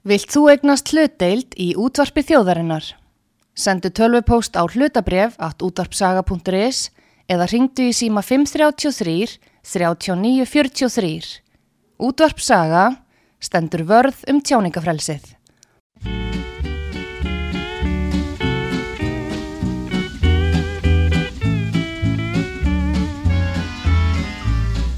[0.00, 2.86] Vilt þú egnast hlutdeild í útvarpi þjóðarinnar?
[3.52, 6.88] Sendu tölvupóst á hlutabref at útvarpsaga.is
[7.28, 11.44] eða ringdu í síma 533 3943.
[12.00, 12.86] Útvarpsaga
[13.44, 15.36] stendur vörð um tjáningafrelsið.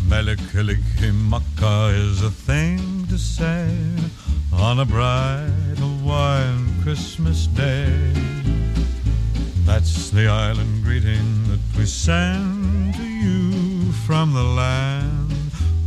[0.07, 2.79] Melikilikimaka is a thing
[3.11, 3.67] to say
[4.53, 8.13] on a bright Hawaiian Christmas day.
[9.65, 15.33] That's the island greeting that we send to you from the land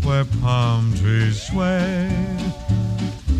[0.04, 2.10] where palm trees sway.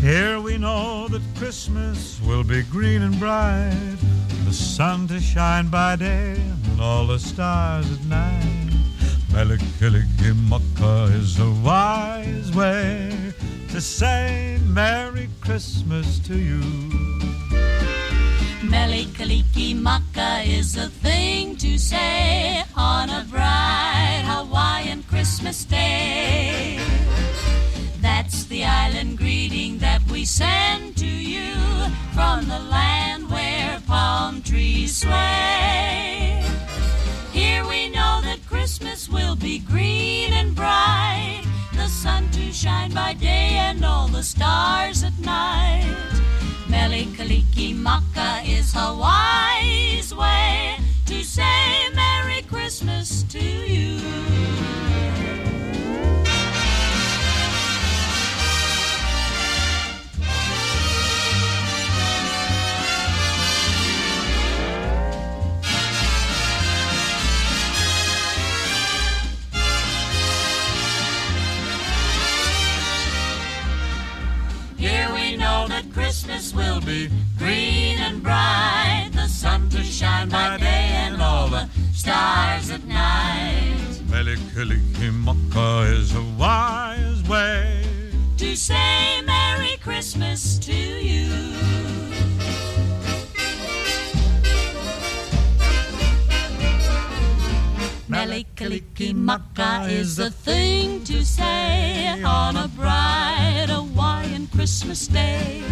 [0.00, 3.96] Here we know that Christmas will be green and bright,
[4.44, 6.34] the sun to shine by day
[6.70, 8.70] and all the stars at night.
[9.32, 13.34] Melikilikimaka is a wise way
[13.70, 16.60] to say Merry Christmas to you.
[18.62, 26.80] Melikaliki Maka is a thing to say on a bright Hawaiian Christmas day.
[28.00, 31.54] That's the island greeting that we send to you
[32.14, 36.42] from the land where palm trees sway.
[37.32, 41.42] Here we know that Christmas will be green and bright,
[41.86, 45.86] the sun to shine by day and all the stars at night.
[46.66, 54.00] Melikaliki Maka is Hawaii's way to say Merry Christmas to you.
[76.86, 82.84] Be green and bright, the sun to shine by day and all the stars at
[82.84, 83.74] night.
[84.06, 87.82] Melikilikimaka is a wise way.
[88.36, 91.26] To say Merry Christmas to you.
[98.08, 105.64] Melikaliki Maka is the thing to say on a bright Hawaiian Christmas day.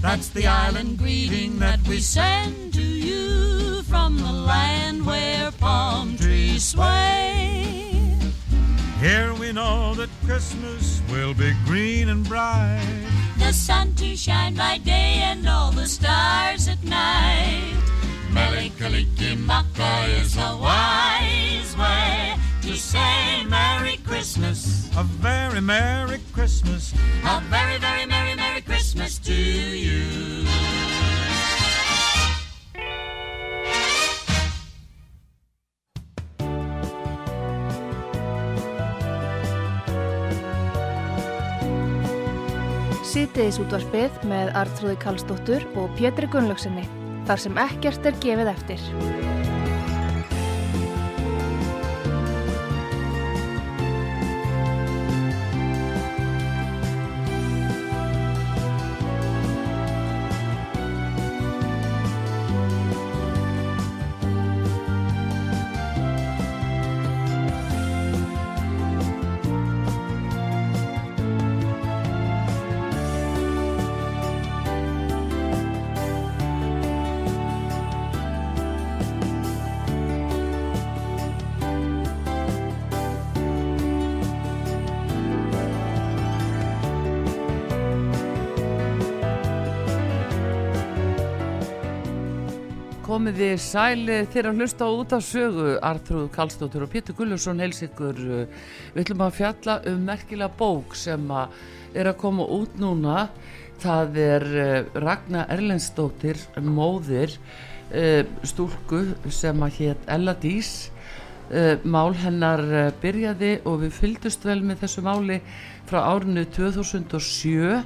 [0.00, 6.62] That's the island greeting that we send to you from the land where palm trees
[6.62, 8.16] sway.
[9.00, 13.08] Here we know that Christmas will be green and bright.
[13.38, 17.74] The sun to shine by day and all the stars at night.
[18.30, 19.34] Melikaliki
[20.20, 24.88] is a wise way to say Merry Christmas.
[24.96, 26.92] A very Merry Christmas.
[27.24, 30.04] A very, very Merry, Merry Christmas to you.
[43.08, 46.84] Sýtiðis útvarpið með Artrúði Kallstóttur og Pétri Gunnlaugsinni,
[47.28, 49.57] þar sem ekkert er gefið eftir.
[93.18, 97.80] Komið þið sælið þeirra hlusta á út af sögu Artrúð Kallstóttur og Pétur Gullursson heils
[97.82, 101.56] ykkur við ætlum að fjalla um merkilega bók sem að
[101.98, 103.24] er að koma út núna.
[103.82, 107.34] Það er eh, Ragnar Erlendstóttir móðir
[107.90, 109.00] eh, stúlku
[109.34, 110.92] sem að hétt Ella Dís.
[111.50, 115.40] Eh, mál hennar eh, byrjaði og við fylgdust vel með þessu máli
[115.90, 117.82] frá árinu 2007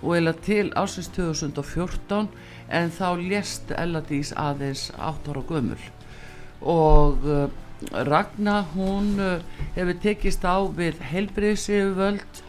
[0.00, 2.32] og eða til ásins 2014
[2.70, 5.80] en þá lést Elladís aðeins 8 ára gömul.
[6.60, 7.48] Og uh,
[8.06, 9.40] Ragnar hún uh,
[9.74, 12.42] hefur tekist á við heilbriðsiföld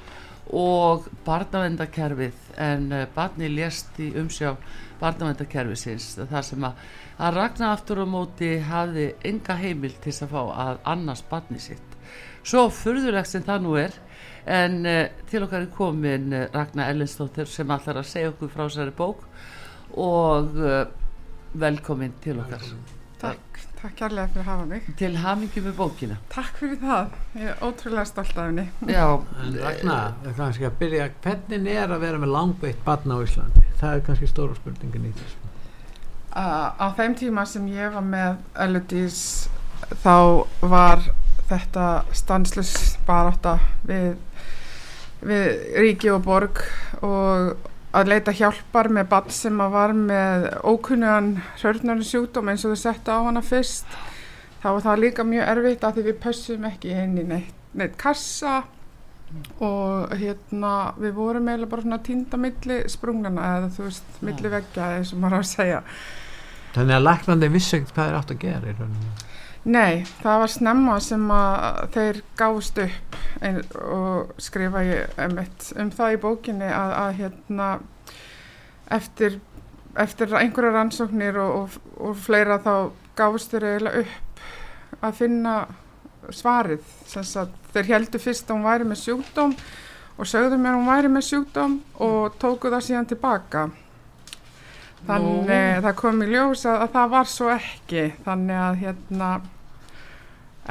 [0.51, 4.57] og barnavendakerfið en uh, barni lést í umsjá
[5.01, 6.83] barnavendakerfisins það sem að,
[7.17, 11.97] að Ragnar aftur á móti hafði enga heimil til að fá að annars barni sitt.
[12.43, 13.97] Svo furðulegt sem það nú er
[14.49, 14.79] en
[15.29, 19.27] til okkar er komin Ragnar Ellinsdóttir sem allar að segja okkur frá þessari bók
[19.97, 20.85] og uh,
[21.53, 22.63] velkomin til okkar
[23.21, 24.85] Takk, takk kærlega fyrir að hafa mig.
[24.97, 27.11] til hamingi með bókina Takk fyrir það.
[27.37, 28.63] Ég er ótrúlega stolt af henni.
[28.89, 29.05] Já,
[29.43, 33.17] En Ragnar, það er kannski að byrja, hvernig er að vera með langbeitt barn á
[33.21, 33.61] Íslandi?
[33.81, 35.37] Það er kannski stóra spurningin í þessu.
[36.31, 39.21] Uh, á þeim tíma sem ég var með Elodís
[40.01, 41.01] þá var
[41.51, 42.71] þetta stanslus
[43.05, 44.13] barátta við,
[45.21, 45.47] við
[45.83, 46.61] ríki og borg
[47.03, 47.57] og
[47.91, 52.83] að leita hjálpar með barn sem að var með ókunnugan hörnarinn sjúkdóm eins og þau
[52.85, 53.87] settu á hana fyrst.
[54.61, 57.97] Þá var það líka mjög erfitt að því við pössum ekki inn í neitt, neitt
[57.99, 58.61] kassa
[59.63, 64.89] og hérna við vorum eiginlega bara svona týnda milli sprungnana eða þú veist, milli veggja
[64.97, 65.81] eins og maður á að segja.
[66.75, 69.20] Þannig að læknandi vissi ekkert hvað er átt að gera í rauninni.
[69.61, 75.91] Nei, það var snemma sem að þeir gáðust upp ein, og skrifa ég einmitt um
[75.93, 77.67] það í bókinni að, að hérna
[78.97, 79.37] eftir,
[80.01, 82.73] eftir einhverja rannsóknir og, og, og fleira þá
[83.19, 85.55] gáðust þeir eiginlega upp að finna
[86.33, 86.89] svarið.
[87.11, 89.55] Sagt þeir heldur fyrst að hún væri með sjúkdóm
[90.17, 93.67] og sögðu mér að hún væri með sjúkdóm og tóku það síðan tilbaka
[95.07, 95.81] þannig Nú.
[95.87, 99.31] það kom í ljós að, að það var svo ekki þannig að hérna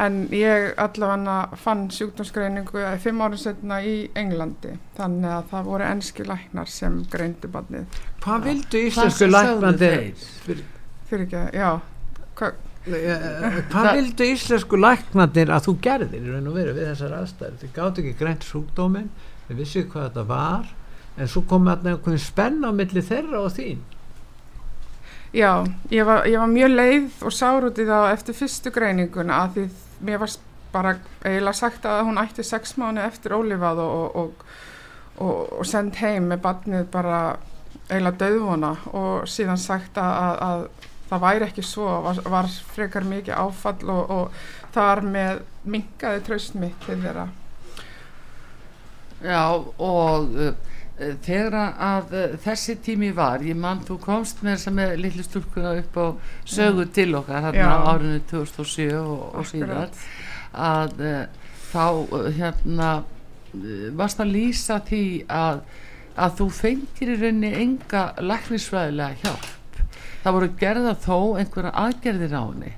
[0.01, 6.27] en ég allavega fann sjúkdómsgreiningu fimm árum setna í Englandi þannig að það voru enski
[6.29, 9.91] læknar sem greindu barnið Hvað vildu hvað íslensku læknandi,
[10.47, 10.63] þeir?
[11.11, 11.71] fyrir ekki, já
[12.39, 12.53] hva,
[12.87, 17.59] hvað Það- vildu íslensku læknandir að þú gerðir í raun og veru við þessar aðstæður?
[17.65, 19.11] Þið gátt ekki greint sjúkdóminn,
[19.49, 20.71] þið vissu hvað þetta var,
[21.21, 23.83] en svo komið að einhvern spenn á milli þeirra og þín.
[25.33, 29.45] Já, ég var, ég var mjög leið og sár út í það eftir fyrstu greininguna
[29.45, 29.67] að því
[30.07, 30.37] mér var
[30.73, 30.95] bara
[31.25, 34.45] eiginlega sagt að hún ætti sex mánu eftir ólifað og, og,
[35.19, 37.21] og, og, send heim með barnið bara
[37.91, 43.07] eiginlega döðvona og síðan sagt að, að, að það væri ekki svo, var, var frekar
[43.11, 44.41] mikið áfall og,
[44.71, 47.27] þar með minkaði traust mitt til þeirra.
[49.21, 50.29] Já og
[51.25, 55.27] þegar að uh, þessi tími var, ég mann þú komst með þess að með litlu
[55.27, 56.07] stúlkuna upp á
[56.45, 57.71] sögu til okkar hérna Já.
[57.73, 60.03] á árinu 2007 og, og Akkurat.
[60.53, 61.23] að uh,
[61.71, 61.87] þá
[62.37, 62.91] hérna
[63.99, 65.05] varst að lýsa því
[65.35, 65.63] að,
[66.15, 69.81] að þú fengir í rauninni enga læknisfræðilega hjálp.
[70.21, 72.73] Það voru gerða þó einhverja aðgerðir á henni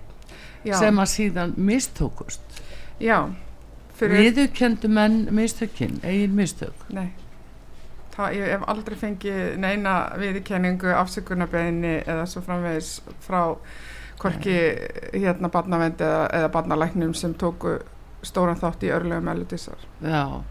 [0.63, 2.61] Já, sem að síðan mistókust.
[3.03, 3.19] Já,
[3.99, 6.87] fyrir, viðurkendu menn mistökin, eigin mistök?
[6.95, 7.11] Nei,
[8.17, 12.95] það, ég hef aldrei fengið neina viðurkenningu, afsökunarbeginni eða svo framvegis
[13.25, 13.43] frá
[14.23, 14.57] hvorki
[15.13, 17.79] hérna barnavendi eða, eða barnalæknum sem tóku
[18.23, 19.81] stóran þátt í örlögum eludísar.
[20.05, 20.43] Já,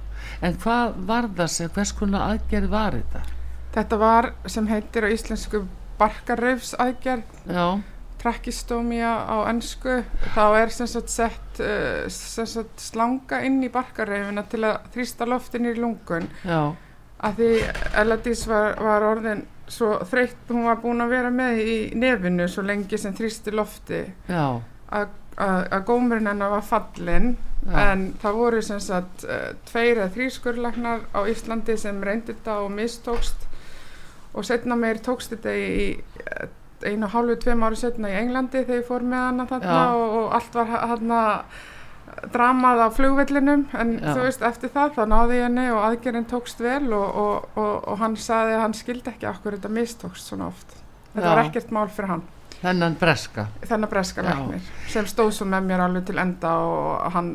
[0.43, 3.23] en hvað var það hvers konar aðgerð var þetta?
[3.71, 5.63] Þetta var sem heitir á íslensku
[6.01, 7.79] barkarreifs aðgerð Já,
[8.21, 10.01] trakkistómía á ennsku
[10.35, 15.27] þá er sem sagt sett uh, sem sagt slanga inn í barkarreifina til að þrýsta
[15.29, 16.27] loftin í lungun.
[16.43, 16.73] Já,
[17.21, 17.49] að því
[18.01, 22.63] Eladís var, var orðin svo þreytt, hún var búin að vera með í nefinu svo
[22.65, 24.01] lengi sem þrýsti lofti.
[24.27, 24.59] Já,
[24.91, 30.27] að gómurinn hennar var fallin já, en það voru sem sagt uh, tveir eða þrý
[30.35, 33.47] skurlagnar á Íslandi sem reyndi þetta og mistókst.
[34.31, 35.87] Og setna meir tókst þetta í,
[36.23, 36.45] eh,
[36.87, 40.35] einu hálfu, tveim ári setna í Englandi þegar ég fór með hana þarna og, og
[40.37, 41.11] allt var hann
[42.33, 44.11] dramað á flugvellinum en Já.
[44.13, 47.73] þú veist eftir það þá náði ég henni og aðgerinn tókst vel og, og, og,
[47.93, 50.77] og hann saði að hann skildi ekki okkur þetta mistókst svona oft
[51.13, 51.31] þetta Já.
[51.31, 52.25] var ekkert mál fyrir hann
[52.61, 53.47] þennan breska.
[53.65, 57.31] þennan breska læknir sem stóð svo með mér alveg til enda og hann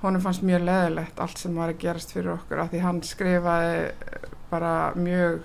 [0.00, 3.90] honum fannst mjög leðilegt allt sem var að gerast fyrir okkur af því hann skrifaði
[4.50, 5.42] bara mjög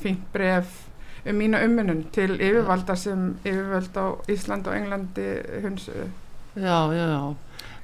[0.00, 0.86] fínt bref
[1.26, 5.26] um mína umminnun til yfirvalda sem yfirvöld á Ísland og Englandi
[5.62, 6.06] hunsuðu.
[6.56, 7.34] Já, já, já.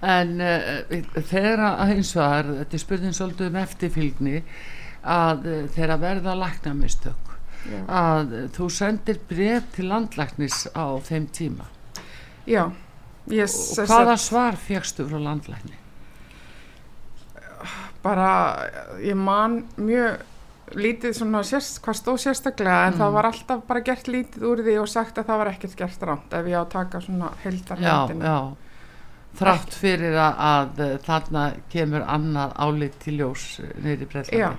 [0.03, 4.43] En uh, þegar að hins vegar, þetta er spurning svolítið um eftirfylgni,
[5.07, 7.33] að uh, þegar verða læknamistök,
[7.71, 7.79] Já.
[7.89, 11.65] að þú sendir bref til landlæknis á þeim tíma.
[12.47, 12.69] Já,
[13.33, 15.75] ég Og hvaða svar fegstu frá landlækni?
[18.03, 18.29] bara,
[19.03, 20.21] ég man mjög
[20.79, 23.01] lítið svona sérst, hvað stóð sérstaklega en Mm.
[23.01, 26.01] það var alltaf bara gert lítið úr því og sagt að það var ekkert gert
[26.07, 28.57] rámt ef ég á að taka svona heldar Já, já.
[29.37, 33.47] Þrátt fyrir að, að uh, þarna kemur annað álit til ljós
[33.85, 34.59] neyri Já, brellandi.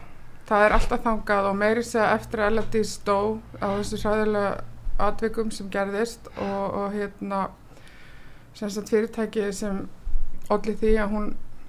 [0.50, 3.20] það er alltaf þangað og meiri segja eftir að Eladís dó
[3.58, 4.52] á þessu sæðilega
[5.08, 7.48] atvikum sem gerðist og, og hérna
[8.58, 9.84] sem sagt fyrirtæki sem
[10.50, 11.28] allir því að hún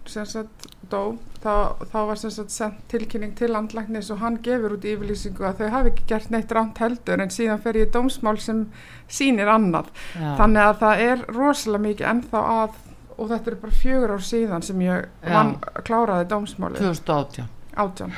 [0.08, 4.78] sem sagt dó þá, þá var sem sagt sendt tilkynning til landlæknis og hann gefur
[4.78, 8.38] út yfirlýsingu að þau hafi ekki gert neitt ránt heldur en síðan fer ég dómsmál
[8.40, 8.64] sem
[9.12, 12.78] sýnir annað já, þannig að það er rosalega mikið ennþá að
[13.18, 16.78] og þetta er bara fjögur ár síðan sem ég vann, kláraði dómsmálið.
[16.86, 17.48] 2018
[17.78, 18.12] átján.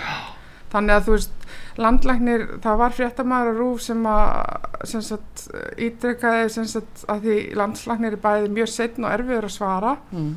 [0.70, 1.46] Þannig að þú veist
[1.82, 4.90] landlæknir, það var fréttamaður og rúf sem að
[5.88, 6.46] ítrykkaði
[7.10, 10.30] að því landslæknir er bæði mjög setn og erfiður að svara mm.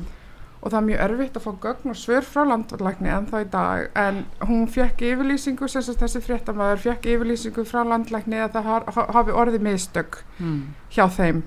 [0.60, 3.48] og það er mjög erfitt að fá gögn og svör frá landlækni en þá í
[3.52, 3.86] dag.
[4.04, 9.08] En hún fekk yfirlýsingu sagt, þessi fréttamaður fekk yfirlýsingu frá landlækni að það har- ha-
[9.18, 10.74] hafi orðið miðstök Mm.
[10.90, 11.42] hjá þeim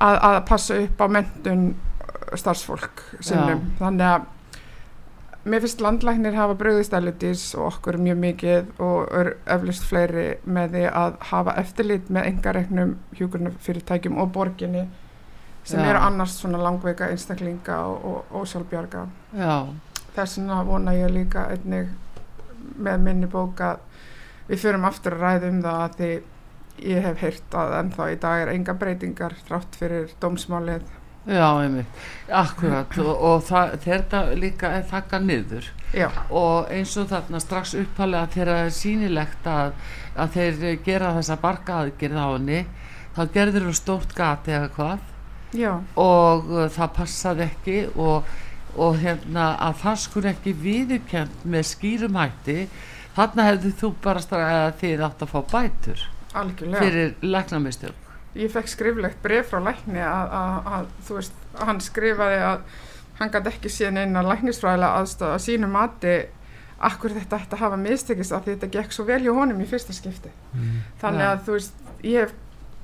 [0.00, 1.74] að, að passa upp á mentun
[2.38, 3.66] starfsfólk sinnum.
[3.80, 4.30] Þannig að
[5.44, 10.76] mér finnst landlæknir hafa bröðist elutis og okkur mjög mikið og er eflust fleiri með
[10.76, 14.84] því að hafa eftirlit með engareiknum hjúkurnafyrirtækjum og borginni
[15.64, 15.88] sem Já.
[15.90, 19.06] eru annars svona langveika einstaklinga og, og, og sjálfbjarga.
[19.38, 19.56] Já,
[20.16, 21.90] þess vegna vona ég líka einnig
[22.82, 23.82] með minni bók að
[24.48, 26.12] við förum aftur að ræða um það að því
[26.92, 30.86] ég hef heyrt að ennþá í dag er enga breytingar þrátt fyrir dómsmálið
[31.26, 32.02] já, einmitt.
[32.28, 32.98] Akkurat.
[33.02, 35.70] Og, og það, þetta líka er þakka niður.
[35.92, 39.74] Já, og eins og þarna strax uppalega þegar það er sýnilegt að,
[40.16, 42.60] að þeir gera þessa barka aðgerð á henni
[43.12, 45.02] þá gerður þú stórt gati eða hvað.
[45.52, 48.30] Já, og uh, það passaði ekki og,
[48.80, 52.56] og hérna að það skulle ekki viðurkjönd með skýrum hætti
[53.18, 56.06] þarna hefði þú bara strax að þið átt að fá bætur.
[56.32, 56.80] Algjörlega.
[56.80, 62.38] Fyrir læknamistök ég fekk skriflegt bref frá lækni að, að, að þú veist, hann skrifaði
[62.48, 62.62] að
[63.18, 66.14] hann gæti ekki síðan eina læknisfræðilega aðstöð að sínu mati
[66.82, 69.94] akkur þetta ætti að hafa mistekist að þetta gekk svo vel hjá honum í fyrsta
[69.94, 70.32] skipti.
[71.02, 71.28] Þannig Já.
[71.30, 72.32] að þú veist, ég hef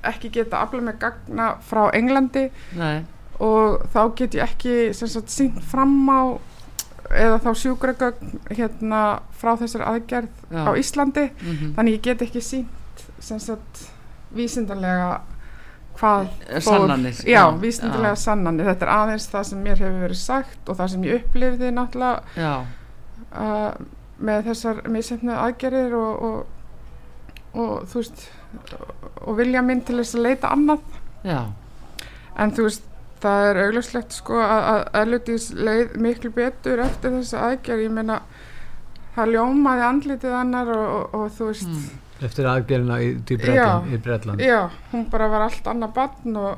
[0.09, 2.45] ekki geta afla með gagna frá Englandi
[2.79, 3.01] Nei,
[3.43, 6.39] og þá get ég ekki sem sagt sínt fram á
[7.09, 9.01] eða þá sjúkragögn hérna
[9.35, 10.63] frá þessari aðgerð Já.
[10.63, 11.25] á Íslandi.
[11.41, 13.89] Mm þannig ég get ekki sínt sem sagt
[14.35, 15.19] vísindarlega
[15.99, 18.67] hvað fór- sannanir já, vísindarlega sannanir.
[18.69, 22.39] Þetta er aðeins það sem mér hefur verið sagt og það sem ég upplifði náttúrulega
[22.39, 22.53] já,
[23.31, 23.71] uh,
[24.29, 28.27] með þessar misefnu aðgerir og, og, og þú veist
[29.21, 30.99] og vilja minn til þess að leita annað.
[31.27, 31.41] Já,
[32.39, 32.85] en þú veist
[33.19, 37.85] það er augljóslegt sko að, Eludís leið miklu betur eftir þessa aðgerð.
[37.87, 38.21] Ég meina
[39.15, 41.89] það ljómaði andlitið hennar og, og, og þú veist mm.
[42.25, 43.43] Eftir aðgerina í, í, Já.
[43.45, 44.41] Bretland, í Bretland.
[44.43, 44.59] já,
[44.91, 46.57] hún bara var allt annað barn og,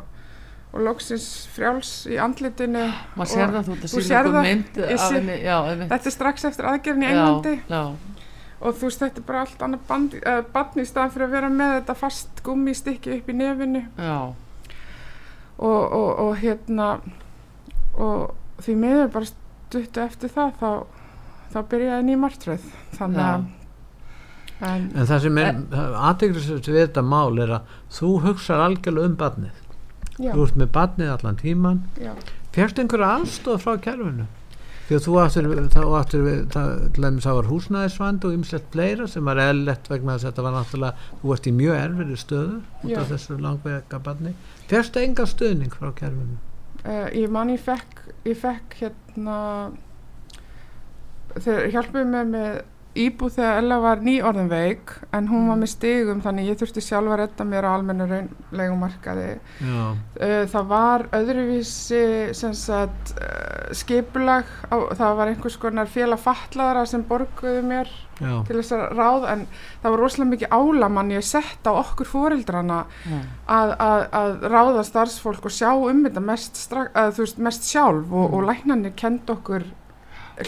[0.74, 2.86] og loksins frjáls í andlitinu.
[3.20, 6.16] Maður sér það þú ert að þú sína okkur mynd af henni já, þetta er
[6.18, 7.56] strax eftir aðgerðin í Englandi.
[7.70, 8.28] já, já,
[8.62, 11.36] og þú veist þetta er bara allt annað band, uh, barn í staðan fyrir að
[11.38, 13.84] vera með þetta fast gummistikki upp í nefinu.
[13.98, 14.18] Já,
[15.62, 16.90] og, og, og hérna
[18.02, 20.70] og því miður bara stuttu eftir það þá,
[21.54, 22.70] þá byrjaði ný martröð.
[22.98, 23.50] Þannig að
[24.62, 25.62] en, en það sem er
[26.10, 29.58] aðteglisast við þetta mál er að þú hugsar algjörlega um barnið.
[30.22, 31.82] Já, þú ert með barnið allan tíman
[32.56, 34.28] férst einhverja aðstof frá kerfinu?
[34.92, 39.88] Því að þú áttur, þá við, það, var húsnæðisvand og ymslegt fleira sem var eðlilegt
[39.88, 43.38] vegna þess að þetta var náttúrulega þú varst í mjög erfiðri stöðu út af þessu
[43.40, 44.34] langvega barni.
[44.68, 46.42] Férst enga stöðning frá kerfinu?
[46.82, 49.38] Uh, ég man ég fekk ég fekk hérna
[51.40, 52.62] þeir hjálpuðu mér með
[52.98, 57.14] íbúð þegar Ella var nýorðin veik en hún var með stigum þannig ég þurfti sjálf
[57.14, 59.84] að redda mér á almennu raunlegumarkaði já,
[60.22, 62.02] Uh, það var öðruvísi
[62.36, 68.60] sagt uh, skipulag á, það var einhvers konar félag fatlaðara sem borguðu mér já, til
[68.60, 69.46] þess að ráð en
[69.82, 72.84] það var rosalega mikið álamann ég sett á okkur fóreldrana
[73.48, 77.70] að, að, að ráða starfsfólk og sjá um þetta mest, strak, að, þú veist, mest
[77.72, 79.66] sjálf og, og læknarnir kend okkur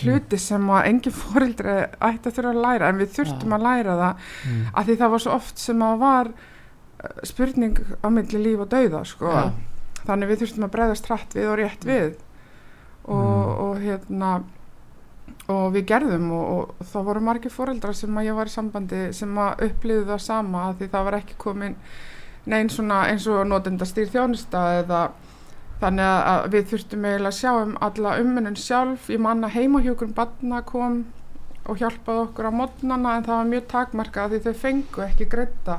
[0.01, 1.75] hluti sem að engin fóreldri
[2.09, 3.57] ætti að þurfa að læra en við þurftum Já.
[3.57, 4.65] að læra það mm.
[4.73, 8.71] að því það var svo oft sem að var uh, spurning á milli líf og
[8.73, 9.31] dauða sko.
[9.31, 9.53] Já.
[10.03, 12.21] þannig við þurftum að bregðast hratt við og rétt við og,
[13.03, 13.55] Mm.
[13.63, 14.29] og hérna
[15.51, 16.43] og við gerðum og,
[16.79, 20.21] og það voru margir fóreldrar sem að ég var í sambandi sem að upplýðu það
[20.23, 21.75] sama að því það var ekki komin
[22.47, 25.01] neinn svona eins og notendastýr þjónusta eða
[25.81, 29.09] þannig að- við þurftum eiginlega að sjá um alla ummunin sjálf.
[29.09, 31.05] Ég manna heimahjókurinn barna kom
[31.65, 35.77] og hjálpaði okkur á mótnana en það var mjög takmarkað því þau fengu ekki greita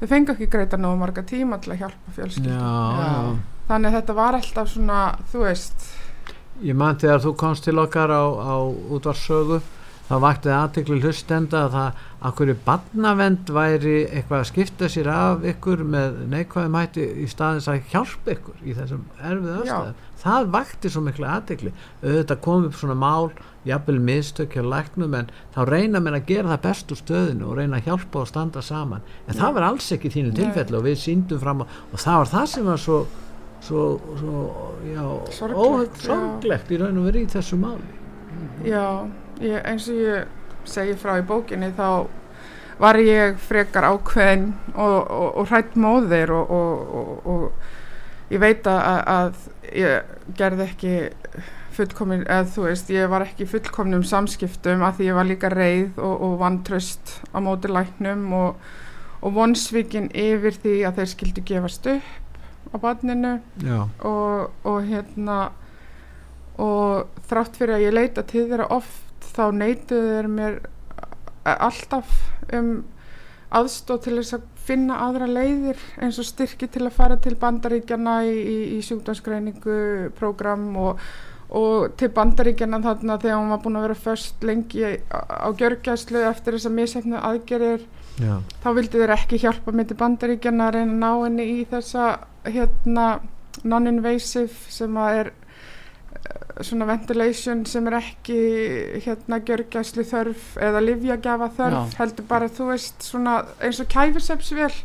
[0.00, 4.14] þau fengu ekki greita nógu marga tíma til að hjálpa já, fjölskyldum þannig að þetta
[4.18, 4.98] var alltaf svona
[5.32, 5.86] þú veist.
[6.62, 8.54] Ég man þegar þú komst til okkar á, á
[8.92, 9.62] útvarsögu
[10.10, 11.92] þá vakti aðtekli hlustenda að það
[12.28, 17.80] akkur barnavend væri eitthvað að skipta sér af ykkur með neikvæðum hætti í staðins að
[17.92, 20.02] hjálpa ykkur í þessum erfið aðstæðum?
[20.22, 21.72] Það vakti svo miklu aðtekli
[22.04, 23.32] auðvitað kom upp svona mál
[23.66, 27.58] jafnvel mistök hjá læknum en þá reyna mér að gera það best úr stöðinu og
[27.58, 29.02] reyna að hjálpa og standa saman.
[29.26, 32.22] En það var alls ekki í þínu tilfelli og við síndum fram á, og það
[32.22, 33.00] var það sem var svo
[33.62, 33.82] svo,
[34.18, 34.44] svo
[34.86, 36.06] já, Sorglegt, óhægt já.
[36.06, 37.90] sorglegt í raun og verið í þessu máli.
[38.66, 38.86] Já,
[39.42, 40.32] ég, eins og ég
[40.68, 42.06] segi frá í bókinni þá
[42.82, 48.66] var ég frekar ákveðin og, og, og hrætt móðir og, og, og, og ég veit
[48.66, 49.34] að, að
[49.76, 50.94] ég gerði ekki
[51.72, 56.00] fullkomin, eða þú veist, ég var ekki fullkomnum samskiptum að því ég var líka reið
[56.00, 58.66] og, og vantraust á móti læknum og,
[59.22, 63.38] og vonsvikin yfir því að þeir skildu gefast upp á barninu.
[64.08, 65.38] Og, og hérna
[66.60, 70.58] og þrátt fyrir að ég leita til þeirra oft þá neituðu þeir mér
[71.44, 72.12] a- alltaf
[72.52, 72.72] um
[73.52, 78.20] aðstóð til þess að finna aðra leiðir eins og styrki til að fara til bandaríkjana
[78.28, 79.74] í, í, í sjúkdómsgreiningu
[80.16, 81.00] prógram og,
[81.52, 86.56] og til bandaríkjana þarna þegar hún var búin að vera först lengi á, gjörgæslu eftir
[86.56, 87.84] þess að misefnu aðgerir
[88.22, 91.60] já, þá vildi þeir ekki hjálpa mig til bandaríkjana að reyna að ná henni í
[91.74, 92.06] þessa
[92.46, 93.08] hérna
[93.68, 95.41] non-invasive sem að er eh,
[96.62, 98.40] svona ventilation sem er ekki
[99.04, 101.96] hérna gjörgæslu þörf eða livjagjafa þörf Já.
[102.02, 104.76] heldur bara þú veist svona eins og kæfisepsvél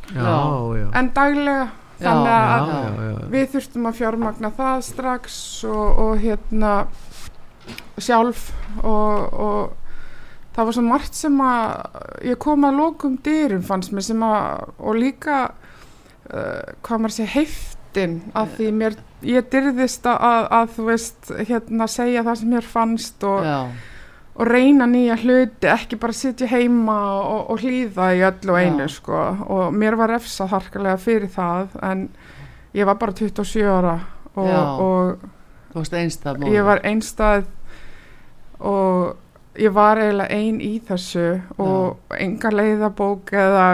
[0.97, 1.67] en daglega
[1.97, 3.19] þannig já, að já, já.
[3.33, 5.37] við þurftum að fjármagna það strax
[5.69, 6.73] og, og hérna
[7.97, 8.49] sjálf
[8.83, 9.87] og, og
[10.55, 14.71] það var svo margt sem að ég kom að lokum dyrum fannst mér sem að
[14.77, 20.87] og líka uh, hvað maður sé heiftin að því mér ég dyrðist að, að, þú
[20.91, 23.47] veist hérna segja það sem mér fannst og,
[24.37, 29.23] og reyna nýja hluti ekki bara sitja heima og, og hlýða í öllu einu sko.
[29.47, 32.07] Og mér var refsað harkalega fyrir það en
[32.77, 33.99] ég var bara 27 ára
[34.37, 34.49] og,
[34.81, 35.29] og
[35.73, 37.47] þú veist einstað ég var einstað
[38.59, 39.15] og
[39.57, 41.27] ég var eiginlega ein í þessu
[41.61, 43.67] og enga leiðabók eða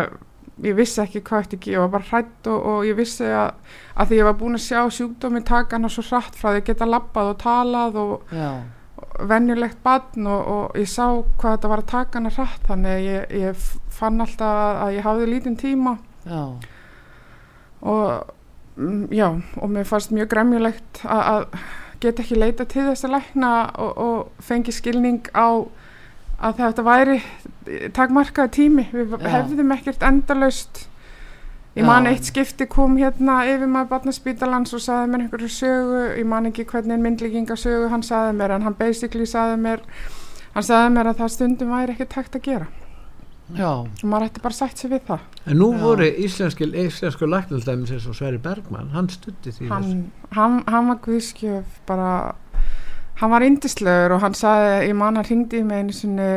[0.61, 3.55] ég vissi ekki hvað eftir ekki, ég var bara hrætt og, og ég vissi að,
[3.97, 6.67] að því ég var búin að sjá sjúkdómi taka hana svo hratt frá því að
[6.69, 8.49] geta labbað og talað og já,
[9.33, 11.07] venjulegt barn og, og ég sá
[11.41, 13.65] hvað þetta var að taka hana hratt þannig að ég, ég
[13.97, 15.97] fann alltaf að ég hafði lítinn tíma.
[16.23, 16.43] Já,
[17.83, 18.33] og
[18.77, 21.71] mm, já, og mér fannst mjög gremjulegt að, að
[22.03, 25.65] geta ekki leita til þess að lækna og, og fengi skilning á
[26.43, 27.19] að þetta væri
[27.95, 29.29] takmarkaði tími, við Já.
[29.37, 30.87] hefðum ekkert endalaust.
[31.73, 36.27] Ég man eitt skipti kom hérna yfir maður barnaspítalans og saði mér einhverju sögu, ég
[36.29, 39.81] man ekki hvernig myndlíkinga sögu hann saði mér en hann basically saði mér
[40.53, 42.67] hann saði mér að það stundum væri ekkert hægt að gera.
[43.57, 45.25] Já, og maður ætti bara sætt sér við það.
[45.49, 45.79] En nú Já.
[45.81, 49.89] voru íslenski, íslensku læknaldæmis eins og Sverri Bergmann, hann stutti því hann,
[50.37, 52.13] hann, hann var guðskjöf bara
[53.21, 56.29] hann var indislegur og hann saði ég man hann hringdi í mig einu sinni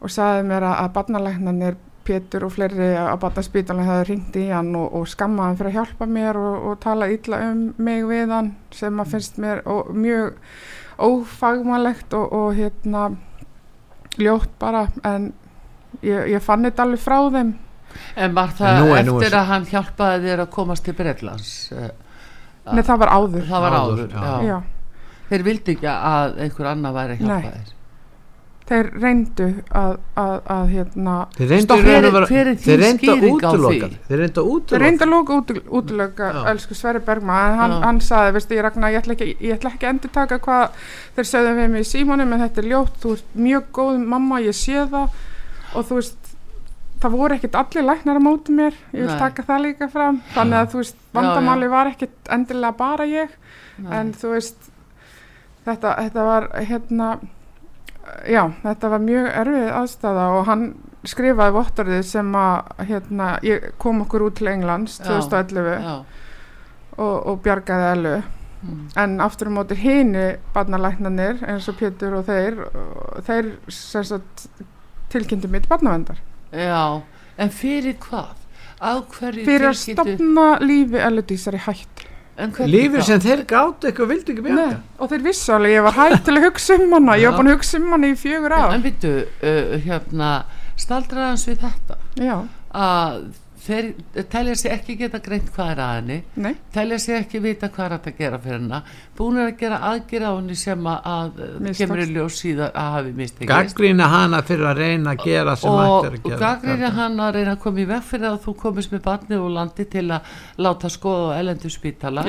[0.00, 1.78] og saði mér að, að barnalæknarnir
[2.10, 5.76] Pétur og fleiri á barnaspítalinn hefði hringt í hann og, og skammaði hann fyrir að
[5.76, 9.90] hjálpa mér og, og tala illa um mig við hann sem að finnst mér og,
[9.94, 10.32] mjög
[11.04, 13.04] ófagmælegt og, og hérna
[14.20, 15.28] ljótt bara en
[16.02, 17.52] ég, ég fann þetta alveg frá þeim
[18.16, 20.84] en var En það nú er- er eftir svo- að hann hjálpaði þér að komast
[20.88, 24.42] til Breitlands Eh, Nei, það var áður það var Áður, áður, já.
[24.50, 24.58] já.
[25.30, 27.52] Já, þeir vildi ekki að einhver annar væri að hjálpa Nei.
[27.60, 27.76] þér
[28.70, 32.78] þeir reyndu að, að, að hérna Þeir reyndu Stopp, hver- vera- hver er þín þeir
[32.84, 33.96] reyndu að skýring á útiloka því?
[34.10, 36.38] þeir reyndu að Þeir útiloka reynda að lóka út, útlöka Já.
[36.52, 37.80] elsku Sverri Bergman en hann, Já.
[37.88, 40.78] hann saði, veistu, ég ragnar, ég ætla ekki, ég ætla ekki að endur taka hvað
[41.18, 44.40] þeir sögðu við mig í símanum en þetta er ljótt, þú ert mjög góð mamma,
[44.46, 45.18] ég sé það
[45.74, 46.32] og þú veist,
[47.02, 49.18] það voru ekkit allir læknar á móti mér, ég vil Nei.
[49.18, 51.74] taka það líka fram, þannig að þú veist, vandamáli já.
[51.74, 53.34] var ekkit endilega bara ég
[53.82, 53.98] Nei.
[53.98, 54.69] en þú veist
[55.66, 57.10] þetta, þetta var hérna
[58.28, 60.66] já, þetta var mjög erfið aðstæða og hann
[61.08, 65.08] skrifaði vottorðið sem að hérna, ég kom okkur út til Englands Já.
[65.14, 65.94] 2011 já,
[66.98, 68.82] og, og bjargaði elu mm.
[69.04, 74.48] en aftur á móti hini barnalæknanir eins og Pétur og þeir og þeir sagt
[75.12, 76.20] tilkynntu mitt barnavendar
[76.52, 77.00] já,
[77.40, 78.36] en fyrir hvað
[78.80, 81.89] fyrir að stopna lífi eludísar í hættu En hvernig
[82.48, 86.24] lífið sem þeir gátt eitthvað vildi ekki Nei, og þeir vissu alveg, ég var hægt
[86.26, 87.18] til að hugsa um hana.
[87.18, 87.30] Ég Já.
[87.30, 88.74] var búin að hugsa um hana í fjögur ár.
[88.74, 90.30] En byttu, uh, hérna
[90.80, 91.98] staldraðans við þetta?
[92.20, 92.36] Já,
[92.72, 93.22] að
[93.60, 93.88] þeir
[94.32, 97.94] telja sig ekki geta greint hvað er að henni telja sig ekki vita hvað er
[97.96, 101.80] hægt að gera fyrir hennar búin að gera aðgera á henni sem að, Mistókst.
[101.82, 103.50] kemur í ljós síðan að hafi mistekist.
[103.52, 106.40] Gaggrína hana fyrir að reyna að gera sem og, ætti er að og gera.
[106.44, 109.50] gaggrina hann að reyna að koma í veg fyrir að þú komist með barni og
[109.56, 112.24] landi til að láta skoða á elendu spítala.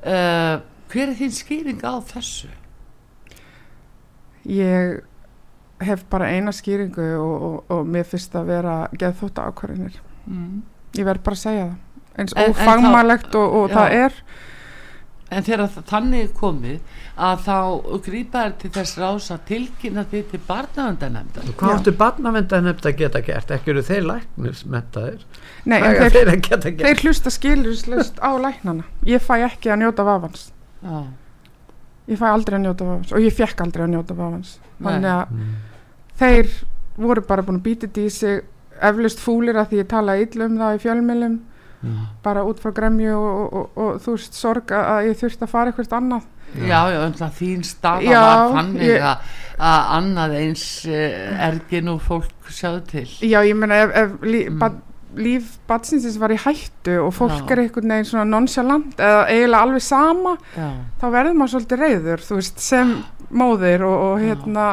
[0.00, 0.56] Uh,
[0.90, 2.50] hver er þín skýring á þessu?
[4.48, 5.00] ég
[5.84, 9.98] hef bara eina skýringu og, og, og mér finnst að vera geðþótta ákvarðinir
[10.30, 10.62] Mm.
[10.94, 13.74] ég verð bara að segja það eins En- en ófagmælegt og, og Já.
[13.76, 14.22] það er
[15.30, 16.80] En þegar þannig komið
[17.22, 22.58] að þá grípa er til þess ráðs að tilkynna því til barnavendanemndar Hvað áttu barnavenda
[22.60, 23.50] nefnd að geta gert?
[23.54, 25.20] Ekki eru þeir læknismentaðir?
[25.70, 26.82] nei, en þeir, þeir að geta gert?
[26.88, 30.48] þeir hlusta skilurslust á læknana ég fæ ekki að njóta vafans
[30.82, 31.04] Já,
[32.10, 35.30] ég fæ aldrei að njóta vafans og ég fekk aldrei að njóta vafans þannig að
[35.30, 35.54] Mm.
[36.18, 36.50] þeir
[36.98, 38.42] voru bara búin að býta þetta í sig
[38.88, 41.38] eflust fúlir að því ég tala illa um það í fjölmilum
[41.80, 42.00] Mm.
[42.22, 45.48] bara út frá gremju og, og, og, og þú veist sorg að, ég þurfti að
[45.48, 46.26] fara eitthvað annað
[46.68, 49.30] já, já um það þín staða Já, var þannig ég- að,
[49.70, 54.42] að annað eins uh, ergin og fólk sjáðu til já ég meina ef, ef lí,
[54.50, 54.58] Mm.
[54.60, 54.68] ba,
[55.16, 57.50] líf batsinsins var í hættu og fólk Já.
[57.56, 60.68] er einhvern veginn svona nonchalant eða eiginlega alveg sama Já,
[61.00, 62.92] þá verður maður svolítið reyður þú veist sem
[63.32, 64.68] móðir og, og hérna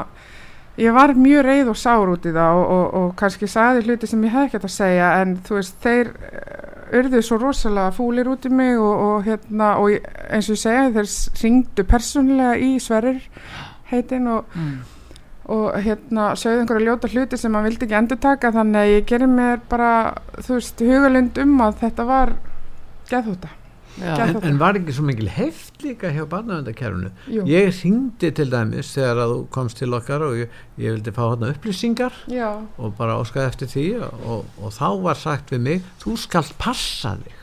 [0.77, 4.09] ég var mjög reyð og sár út í það og, og, og kannski sagði hluti
[4.09, 8.29] sem ég hef ekkert að segja en þú veist þeir eh, urðu svo rosalega fúlir
[8.31, 9.95] út í mig og, og hérna og
[10.29, 11.09] eins og ég segja þeir
[11.41, 13.19] ringdu persónulega í Sverrir
[13.91, 14.77] heitin og, mm.
[15.55, 19.07] og hérna sögðu einhverja ljóta hluti sem maður vildi ekki endur taka þannig að ég
[19.11, 19.93] gerir mér bara
[20.37, 22.35] þú veist hugalund um að þetta var
[23.09, 23.55] geðhúta
[23.97, 27.09] En, en var ekki svo mikil heft líka hjá barnavendakerfinu?
[27.33, 27.45] Jú.
[27.49, 31.23] Ég hringdi til dæmis þegar að þú komst til okkar og ég, ég vildi fá
[31.23, 35.91] hérna upplýsingar Já, og bara óskaði eftir því og, og þá var sagt við mig
[36.03, 37.37] þú skalt passa þig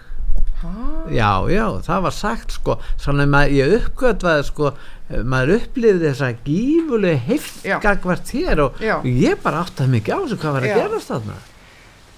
[0.64, 0.74] ha,
[1.12, 4.70] já, já, það var sagt sko, þannig að ég uppgötvaði sko,
[5.10, 7.24] eh, maður upplifði þessa gífulegu Já.
[7.28, 8.94] heftgagvart þér og Já.
[9.04, 10.78] ég bara áttaði mikið á þessu hvað var að Já.
[10.82, 11.36] gerast þarna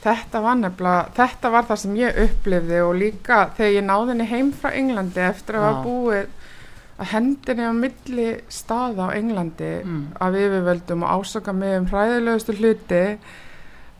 [0.07, 4.27] Þetta var nefnilega, þetta var það sem ég upplifði og líka þegar ég náði henni
[4.31, 6.29] heim frá Englandi eftir að hafa búið
[6.97, 10.05] að hendinni á milli staða á Englandi Mm.
[10.21, 13.03] af yfirvöldum og ásaka mig um hræðilegustu hluti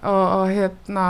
[0.03, 1.07] og, og hérna,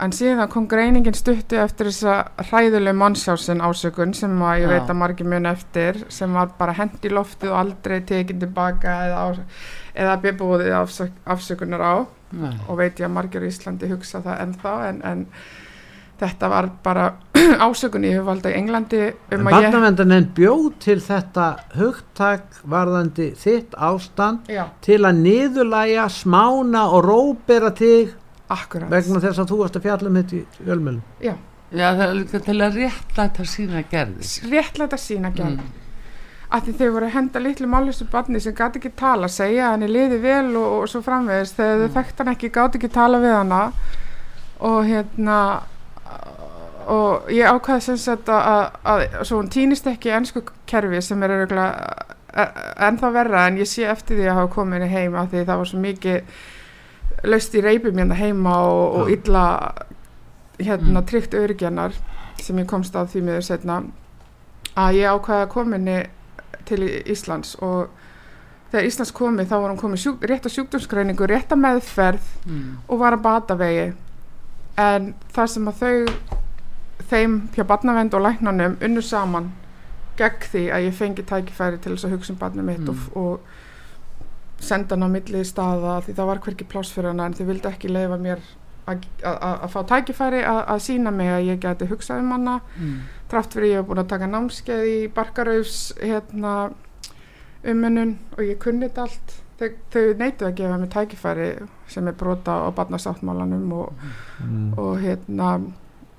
[0.00, 5.00] en síðan kom greiningin stuttu eftir þessa hræðilegu mannsjásin ásökun sem að ég veit að
[5.02, 9.26] margir mun eftir sem var bara hend í loftið og aldrei tekinn tilbaka eða,
[9.94, 11.94] eða bebúðið afsök, afsökunar á.
[12.30, 12.52] Nei.
[12.68, 15.22] og veit ég að margir í Íslandi hugsa það ennþá en, en
[16.20, 17.06] þetta var bara
[17.66, 23.30] ásökun í yfirvalda í Englandi en um að ég barnavendanen bjóð til þetta hugtak varðandi
[23.40, 28.14] þitt ástand já, til að niðurlæja, smána og róbera þig
[28.56, 28.90] akkurat.
[28.92, 31.34] Vegna þess að þú varst að fjalla um þetta í fjölmjölum já,
[31.70, 35.72] Já, það er líka til að rétta þetta sína gerðis réttlæta sína gerð mm.
[36.50, 39.76] að því þau voru að henda litlu málustu barni sem gæti ekki tala, segja að
[39.76, 41.54] henni liði vel og, og svo framvegis.
[41.58, 41.84] Þegar Mm.
[41.84, 43.60] þau þekkt hann ekki, gáti ekki tala við hana.
[44.60, 45.36] Og hérna
[46.90, 51.02] og ég ákvaði sem sagt að, að, að svo hún týnist ekki í ennsku kerfi
[51.04, 52.08] sem er örgulega
[52.88, 55.60] ennþá verra en ég sé eftir því að hafa komið henni heim af því það
[55.60, 56.40] var svo mikið
[57.24, 59.44] laust í reipum hérna heima og, og illa
[60.60, 61.06] hérna Mm.
[61.06, 61.92] tryggt örgjannar
[62.40, 63.82] sem ég komst að því miður setna
[64.76, 66.06] að ég ákvaði að koma henni
[66.68, 67.88] til Íslands og
[68.70, 72.76] þegar Íslands komið þá var hún komið sjúk, rétt að sjúkdómsgreiningu, rétt að meðferð Mm.
[72.88, 73.92] og var að bata vegi
[74.78, 76.06] en það sem að þau
[77.10, 79.52] þeim hjá barnavend og læknanum unnu saman
[80.16, 82.88] gegn því að ég fengi tækifæri til þess að hugsa um barnið mitt Mm.
[82.88, 83.40] og, og
[84.60, 87.70] senda hann á milli staða því það var hverki pláss fyrir hana en þau vildi
[87.70, 88.42] ekki leifa mér
[88.90, 92.32] að, að, að, að fá tækifæri að, að sína mig að ég geti hugsað um
[92.36, 92.96] hana Mm.
[93.30, 96.54] trátt fyrir ég hef búin að taka námskeið í Barkarauðs hérna,
[97.64, 101.48] umönnun og ég kunni þetta allt þau, þau neituð að gefa mér tækifæri
[101.90, 104.06] sem er brota á barnasáttmálanum og,
[104.40, 104.70] mm.
[104.80, 105.50] og hérna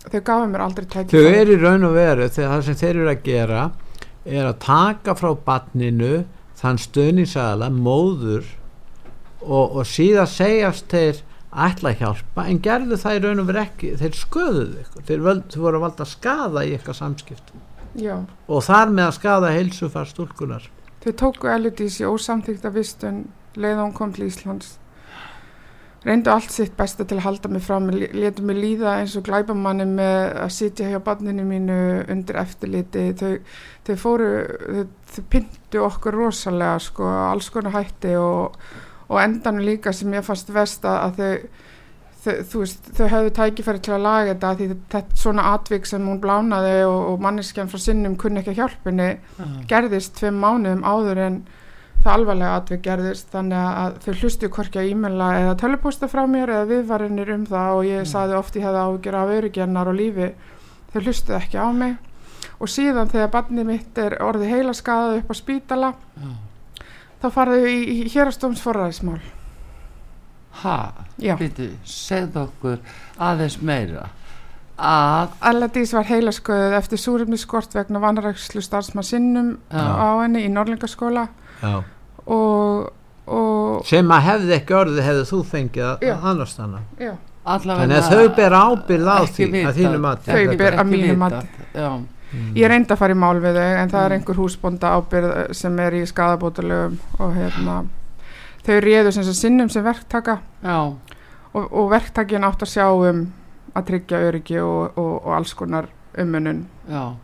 [0.06, 2.96] þau gafa mér aldrei þau tækifæri eru í raun og veru þegar það sem þeir
[2.96, 3.64] eru að gera
[4.26, 6.14] er að taka frá barninu
[6.62, 8.46] þann stöðningsaðala móður
[9.42, 13.64] og, og síðan segjast þeir ætla að hjálpa en gerðu það í raun og veru
[13.66, 13.96] ekki.
[14.00, 17.66] Þeir sköðuðu ykkur, þeir, völd, þeir voru valda að skada í eitthvað samskiptum.
[18.00, 18.14] Já,
[18.48, 20.70] og þar með að skada heilsufar stúlkunar
[21.02, 23.24] þau tóku Eludís í ósamþykta vistun
[23.58, 24.76] leið og hún kom til Íslands
[26.06, 29.26] reyndu allt sitt besta til að halda mig frá mig, letu mig líða eins og
[29.28, 33.12] glæbamanni með að sitja hjá barninu mínu undir eftirliti.
[33.20, 33.36] Þau,
[33.88, 38.58] þau fóru þau, þau pyntu okkur rosalega sko, alls konar hætti og,
[39.12, 41.62] og endanum líka sem ég fannst verst að, þau
[42.22, 46.06] þau, þú veist, þau hefðu tækifæri til að laga þetta því þetta svona atvik sem
[46.08, 49.10] hún blánaði og, og manneskjan frá sinnum kunni ekki að hjálpunni
[49.70, 51.42] gerðist tveim mánuðum áður en
[52.02, 56.54] það alvarlega atvik gerðist þannig að þau hlustu hvorki að e-maila eða tölupósta frá mér
[56.56, 60.30] eða viðvarinir um það og ég saði oft ég hefði ágjör af örygjarnar og lífi.
[60.94, 62.00] Þau hlustu ekki á mig.
[62.62, 66.32] Og síðan þegar barnið mitt er orðið heilaskaðað upp á spítala Já.
[67.22, 69.22] þá farðu í, í hérastóms forræðismál.
[70.62, 70.78] Ha,
[71.40, 72.82] býtu, segð okkur
[73.22, 74.10] aðeins meira.
[74.82, 75.36] Að?
[75.46, 79.86] Alladís var heilasköðuð eftir súrefniskort vegna vanrækslu starfsmann sinnum Já.
[79.86, 81.28] á henni í Norlingaskóla.
[81.62, 82.90] Og,
[83.28, 87.14] og sem að hefði ekki orðið hefði þú fengið að annars þannig já,
[87.46, 89.70] allavega þannig að þau ber ábyrð á því vitað.
[89.72, 90.32] að þínu mati.
[90.32, 91.48] Þau ber að mínu mati.
[91.74, 91.90] já,
[92.56, 94.18] ég reyndi að fara í mál við þau en það er Mm.
[94.20, 97.78] einhver húsbónda ábyrð sem er í skadabótalögum og hérna
[98.66, 100.40] þau réðu sem sinnum sem verktaka.
[100.64, 100.78] Já,
[101.54, 103.26] og, og verktakin átt að sjá um
[103.76, 105.88] að tryggja öryggi og, og, og alls konar
[106.20, 107.16] ummunun já.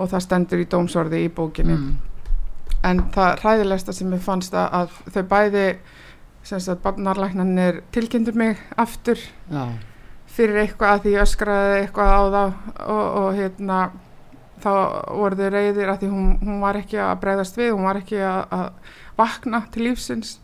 [0.00, 1.74] Og það stendur í dómsorði í bókinni.
[1.76, 1.96] Mm,
[2.86, 5.64] en það hræðilegsta sem ég fannst að, að þau bæði
[6.50, 9.64] sagt barnarlæknarnir tilkynntur mig aftur já,
[10.30, 12.54] fyrir eitthvað að því ég öskraði eitthvað á það
[12.86, 13.80] og, og hérna
[14.60, 14.72] þá
[15.16, 18.20] voru þau reyðir að því hún, hún var ekki að breyðast við, hún var ekki
[18.24, 20.34] að, að vakna til lífsins.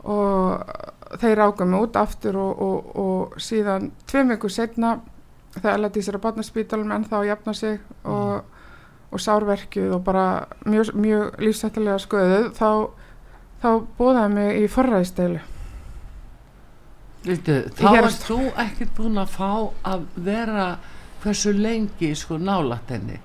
[0.00, 4.96] Og þeir rákum mig út aftur og, og, og síðan tveim vikur setna
[5.56, 8.46] þegar Eladís er á barnaspítalum en þá jafna sig og,
[9.10, 10.26] og sárverkjuð og bara
[10.64, 12.70] mjög, mjög lífsættilega skoðuð þá,
[13.62, 15.40] þá bóðaði mig í forræðisteilu
[17.20, 19.50] Viltu, þá varst þú ekkert búin að fá
[19.84, 20.68] að vera
[21.20, 23.18] hversu lengi sko nálætt henni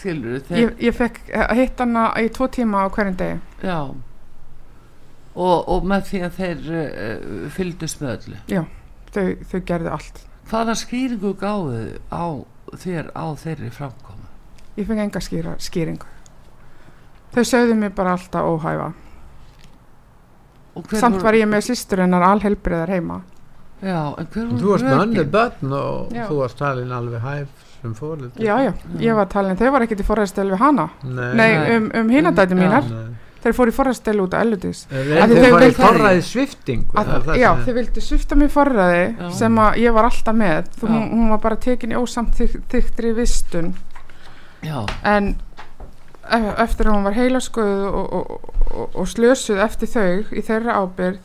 [0.00, 3.38] skilur þeir, ég, ég fekk að hitta hana í tvo tíma á hverjum degi.
[3.64, 3.78] Já.
[5.34, 8.64] Og, og með því að þeir uh, fylgdust með öllu?
[9.14, 10.20] Þau, þau gerðu allt.
[10.50, 11.80] Hvaða skýringu gáðu
[12.12, 12.26] á
[12.80, 14.23] þér á þeirri framkomu
[14.76, 16.06] ég fekk enga skýra, skýringu
[17.34, 18.92] þau sögðu mér bara alltaf óhæfa
[20.98, 23.20] samt var ég með sýstur hennar alhelbriðar heima
[23.84, 25.30] já, en hver þú voru varst með rökin?
[25.34, 26.24] börn og Já.
[26.30, 28.72] þú varst talin alveg hæf sem fórið já, já,
[29.04, 31.76] ég var talin, þau var ekkert í forræðstel við hana nei, nei, Nei.
[31.76, 32.60] um, um hinadæti Já.
[32.62, 33.14] mínar nei.
[33.44, 34.34] þeir fóru í forræðstel út
[35.68, 39.30] vildu- forræði sviftingu að, það er það já, þau vildu svifta mér forræði Já.
[39.42, 40.92] sem að ég var alltaf með Þú, Já.
[40.94, 42.40] hún, hún var bara tekin í ósamt
[42.72, 43.74] þyktri vistun
[44.64, 45.34] já, en
[46.64, 51.20] eftir að hún var heilaskuð og, og, og, og slösuð eftir þau í þeirra ábyrð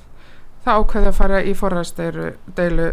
[0.65, 2.91] það ákveði að fara í forræðsteilu deilu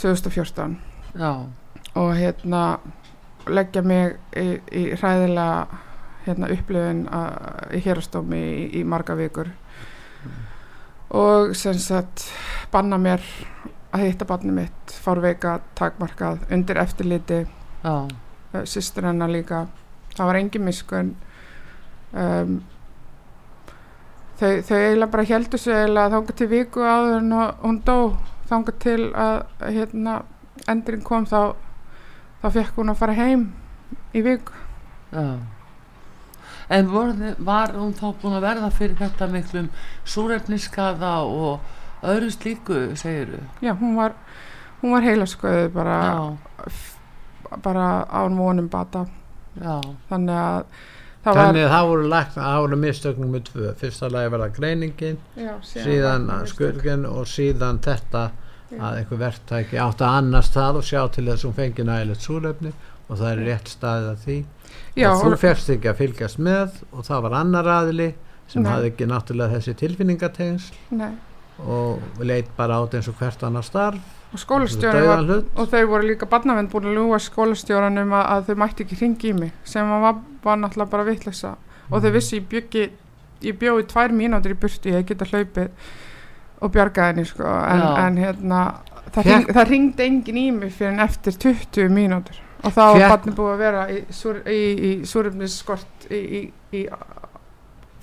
[0.00, 0.78] 2014
[1.20, 1.32] já,
[1.94, 2.64] og hérna
[3.50, 5.80] leggja mig í, í hræðilega
[6.26, 7.04] hérna, upplifin
[7.74, 9.50] í hérastómi í, í marga vikur.
[11.16, 12.28] Og sem sagt
[12.70, 13.24] banna mér
[13.90, 17.42] að hitta barni mitt fárveika takmarkað undir eftirliti.
[17.82, 18.06] Já,
[18.54, 19.66] uh, systur hennar líka.
[20.16, 21.14] Það var engin miskun
[22.12, 22.58] um,
[24.40, 27.32] þau, þau eiginlega bara heldur sig eiginlega þangað til viku áður en
[27.62, 27.98] hún dó.
[28.50, 30.20] Þangað til að hérna
[30.68, 31.54] endurinn kom þá
[32.40, 33.50] þá fekk hún að fara heim
[34.16, 34.54] í viku.
[35.12, 35.38] Já.
[36.70, 39.70] En voru, var hún þá búin að verða fyrir þetta miklum
[40.06, 44.14] súrefniskaða og öðru slíku segiru já, hún var,
[44.80, 46.72] hún var heilasköðu bara, já,
[47.64, 49.06] bara án vonum bata.
[49.60, 50.60] Já, þannig að
[51.24, 53.72] það var þannig að það voru lagt það voru mistöknum með tvö.
[53.80, 58.30] Fyrsta lagi var það greiningin já, síðan skurgin og síðan þetta
[58.70, 62.26] að einhver verktæki átt að annast það og sjá til þess að hún fengi nægilegt
[62.26, 62.72] súrefni
[63.10, 64.38] og það er rétt staðið að því.
[64.94, 68.08] Já, og þú férst ekki að fylgjast með og það var annar aðili
[68.50, 68.70] sem Nei.
[68.70, 71.02] hafði ekki náttúrulega þessi tilfinningatengsl
[71.60, 76.06] og leit bara át eins og hvert annar starf og skólastjóri var og þau voru
[76.06, 79.90] líka barnavend búin að ljúa skólastjóranum að, að þau mætti ekki hringi í mig sem
[80.04, 81.56] var, var náttúrulega bara vitleysa.
[81.90, 82.84] Og þau vissi ég byggi
[83.44, 85.90] ég bjóði tvær mínútur í burtu ég geta hlaupið
[86.60, 87.48] og bjargaði henni sko.
[87.48, 88.60] En, en hérna
[89.14, 92.40] það, hring, það ringdi engin í mig fyrir en eftir 20 mínútur.
[92.60, 96.42] Og þá var barni búið að vera í, súr, í, í súrefnisskort í, í,
[96.76, 96.82] í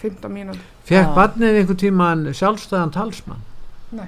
[0.01, 0.63] 15 mínútur.
[0.87, 3.43] Fekk barnið einhver tíman sjálfstæðan talsmann?
[3.95, 4.07] Nei.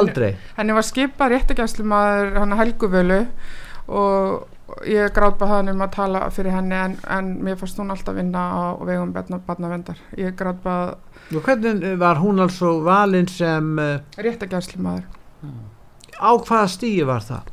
[0.00, 0.32] Aldrei.
[0.56, 3.20] Henni var skipað réttegæslumaður hann Helguvölu
[3.88, 4.50] og
[4.88, 8.16] ég grátt bara hann um að tala fyrir henni en, en mér fannst hún alltaf
[8.16, 10.96] vinna á vegum barnavendar ég grátt bara
[11.34, 15.04] og hvernig var hún altså valinn sem uh, réttegæslumaður
[16.16, 17.52] á hvaða stíi var það?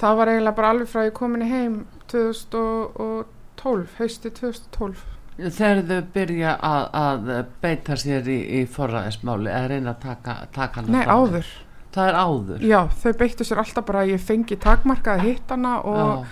[0.00, 1.74] Það var eiginlega bara alveg frá ég komin í heim
[2.10, 5.06] 2012 hausti 2012
[5.48, 7.30] þegar þau byrja að, að
[7.64, 11.24] beita sér í, í forræðismáli að reyna að taka, taka hana nei frá þeim.
[11.30, 11.50] áður.
[11.90, 12.60] Það er áður.
[12.70, 16.26] Já, þau beittu sér alltaf bara að ég fengi takmarkaði hittana og,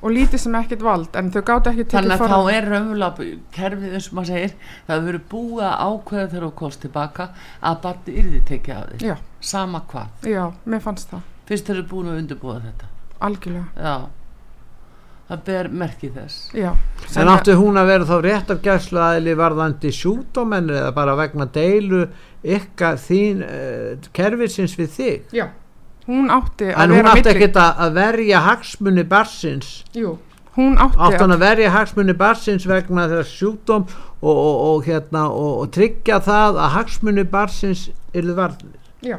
[0.00, 2.66] og lítið sem ekkert vald en þau gátt ekki tekið þannig að form- þá er
[2.72, 4.56] raunverulega kerfið eins og maður segir
[4.88, 7.28] það verið búið að ákveða þegar þú kost tilbaka
[7.70, 9.06] að barni yrði tekið af þér.
[9.12, 9.14] Já.
[9.54, 11.22] sama hvað, já, mér fannst það,
[11.52, 12.90] fyrst þeir eru búin að undirbúa þetta.
[13.30, 13.66] Algjörlega.
[13.78, 13.96] Já
[15.28, 16.38] það ber merkið þess.
[16.54, 16.70] Já,
[17.16, 22.06] En átti hún að vera þá réttargæslu aðili varðandi sjúkdómen eða bara vegna deilu
[22.44, 25.22] ykkar þín uh, kerfisins við þig?
[25.32, 25.46] já,
[26.06, 30.16] hún átti að En hún vera átti milli- ekkert að að verja hagsmunni barsins jú,
[30.58, 33.86] hún átti, átti hann að verja hagsmunni barsins vegna þeirra sjúkdóm
[34.20, 38.82] og, og, og, hérna, og, og tryggja það að hagsmunni barsins yrðu varðinir.
[39.00, 39.16] já,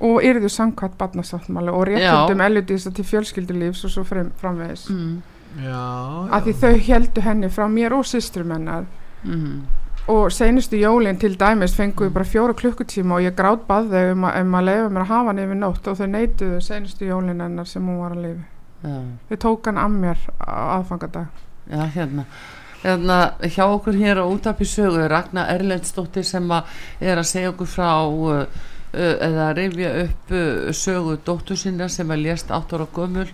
[0.00, 4.88] og yrðu samkvæmt barnasáttmáli og réttundum elludísa til fjölskyldulífs og svo fram, framvegis.
[4.90, 5.20] Mm.
[5.60, 5.84] Já,
[6.32, 8.86] að því þau heldu henni frá mér og systrum hennar.
[9.22, 9.66] Mm.
[10.10, 14.08] og seinustu jólin til dæmis fengu við bara fjóra klukkutíma og ég grátt bað þau
[14.16, 17.06] um að, um að leifa mér að hafa hann yfir nótt og þau neituðu seinustu
[17.06, 18.42] jólin hennar sem hún var að lifi
[18.82, 18.96] já,
[19.28, 21.46] þau tók hann að mér á aðfangadag.
[21.70, 22.26] Já, hérna.
[22.82, 27.52] Hérna hjá okkur hér á útapi sögu er Ragnar Erlendsdóttir sem að er að segja
[27.52, 32.50] okkur frá uh, uh, eða að rifja upp uh, sögu dóttur sinna sem er lést
[32.50, 33.28] 8 ára gömul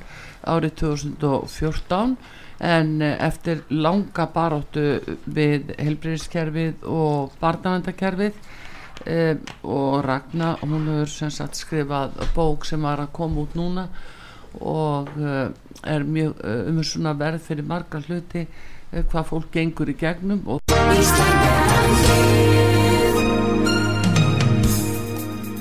[0.47, 2.17] árið 2014
[2.59, 4.87] en uh, eftir langa baróttu
[5.25, 13.15] við helbriðiskerfið og barnavendakerfið uh, og Ragnar hún hefur sagt skrifað bók sem var að
[13.19, 13.89] koma út núna
[14.61, 15.49] og uh,
[15.85, 20.43] er mjög uh, um svona verð fyrir marga hluti uh, hvað fólk gengur í gegnum
[20.47, 20.63] og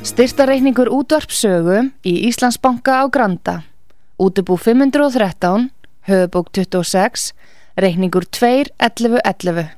[0.07, 3.59] Styrtareikningur útvarpsögu í Íslandsbanka á Granda.
[4.17, 5.69] Útubú 513,
[6.01, 7.33] höfubók 26,
[7.75, 9.69] reikningur 2.11.11.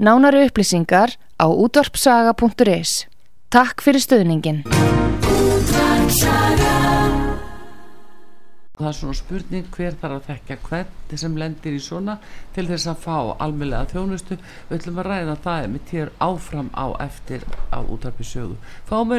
[0.00, 3.04] Nánari upplýsingar á útvarpsaga.is.
[3.52, 4.64] Takk fyrir stöðningin.
[8.74, 12.16] það er svona spurning hver þarf að þekka hvern sem lendir í svona
[12.56, 16.86] til þess að fá almennlega þjónustu við ætlum að ræða það með tér áfram á
[17.04, 18.56] eftir á útarpi sögu
[18.88, 19.14] fáum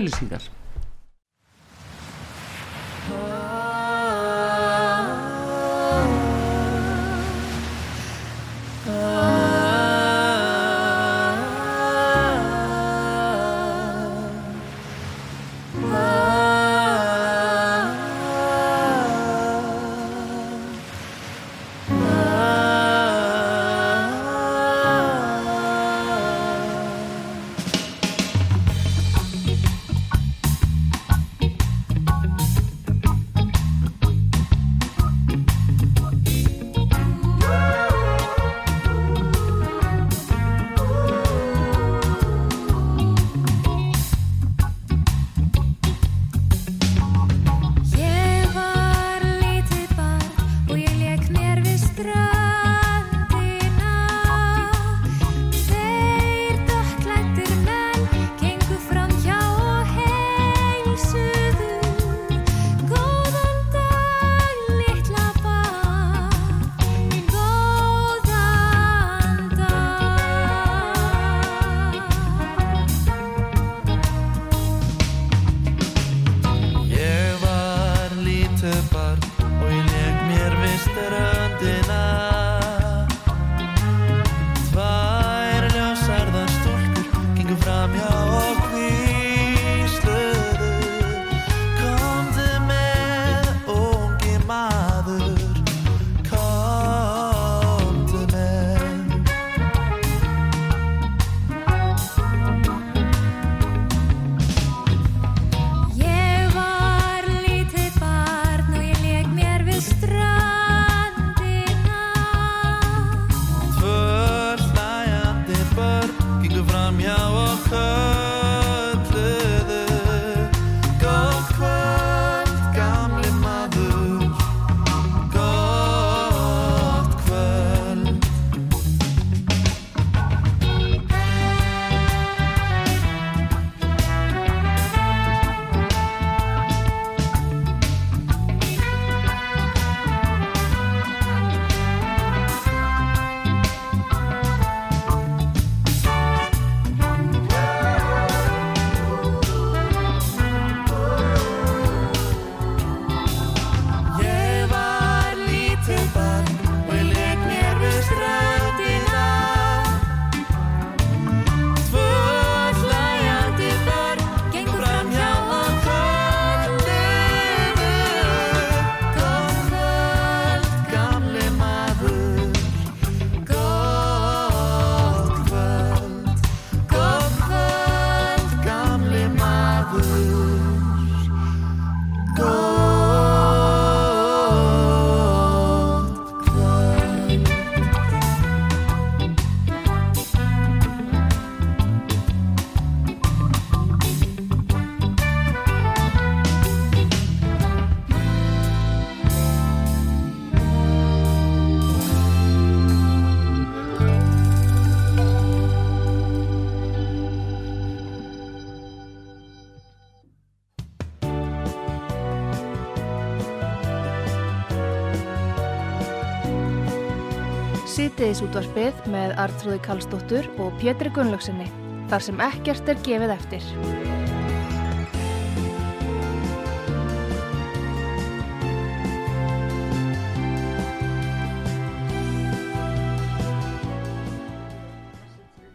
[218.25, 221.67] Sýtiðis útvarpið með Artrúði Kallstóttur og Pétri Gunnlaugsinni,
[222.09, 223.67] þar sem ekkert er gefið eftir.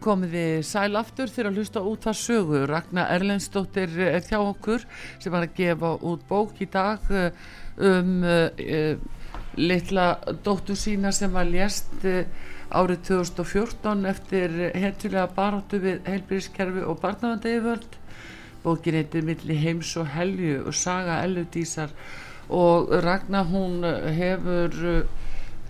[0.01, 4.83] komið við sæl aftur þegar að hlusta út það sögu Ragnar Erlendsdóttir er hjá okkur
[5.21, 7.31] sem var að gefa út bók í dag uh,
[7.79, 8.97] um uh,
[9.57, 12.25] litla dóttur sína sem var lést uh,
[12.71, 17.97] árið 2014 eftir hentulega baráttu við heilbyrðiskerfi og barnavandegivöld
[18.63, 21.91] bókin heitir Milli heims og helju og saga elludísar
[22.51, 23.83] og Ragnar hún
[24.17, 25.01] hefur uh,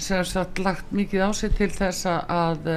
[0.01, 2.69] sem sagt lagt mikið á sig til þess að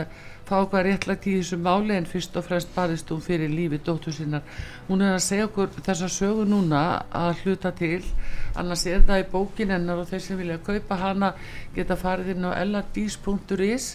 [0.48, 4.16] fá hvað réttlægt í þessu máli en fyrst og fremst barist hún fyrir lífi dóttur
[4.16, 4.44] sinnar.
[4.90, 6.84] Hún er að segja okkur þessa sögu núna
[7.16, 8.02] að hluta til
[8.60, 11.34] annars er það í bókin hennar og þeir sem vilja kaupa hana
[11.76, 13.88] geta farið inn á elladís.is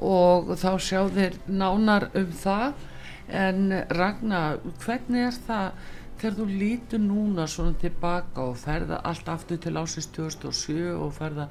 [0.00, 2.86] og þá sjá þeir nánar um það
[3.30, 5.82] en Ragnar, hvernig er það
[6.20, 11.46] þegar þú lítur núna svona tilbaka og ferða allt aftur til ásins 2007 og ferða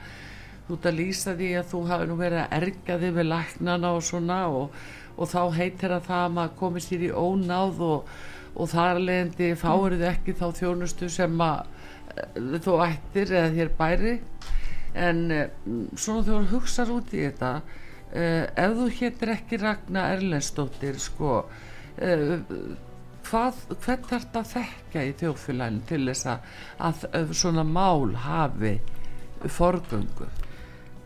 [0.69, 3.89] þú ert að lýsa því að þú hafi nú verið að erga þig við læknana
[3.97, 4.73] og svona og,
[5.17, 8.11] og þá heitir að það að maður komi sér í ónáð og,
[8.53, 11.71] og þar leðandi fáir þið ekki þá þjónustu sem að
[12.13, 14.11] e, þú ættir eða þér bæri.
[14.93, 15.39] En e,
[15.97, 17.49] svona þú hugsaður út í þetta
[18.13, 21.39] e, ef þú héttir ekki Ragnar Erlendsdóttir sko
[21.97, 22.11] e,
[23.25, 28.75] hvað, hvern þarf þetta að þekka í þjófélaginu til þess að, að svona mál hafi
[29.49, 30.29] forgöngu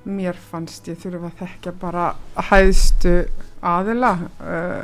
[0.04, 2.08] mér fannst ég þurfa að þekkja bara
[2.50, 3.14] hæðstu
[3.64, 4.12] aðila
[4.44, 4.84] uh,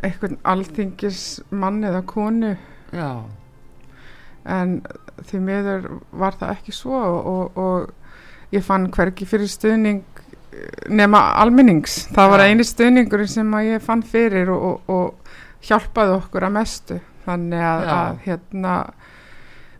[0.00, 2.54] einhvern alþingis mann eða konu.
[2.96, 3.10] Já.
[4.48, 4.78] En
[5.28, 11.20] því miður var það ekki svo og, og ég fann hvergi fyrir stuðning eh, nema
[11.42, 12.06] almennings.
[12.14, 12.48] Það var Já.
[12.48, 16.98] eini stuðningur sem ég fann fyrir og, og, og hjálpaði okkur að mestu.
[17.26, 18.74] Þannig að, að hérna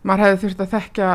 [0.07, 1.11] maður hefði þurft að þekkja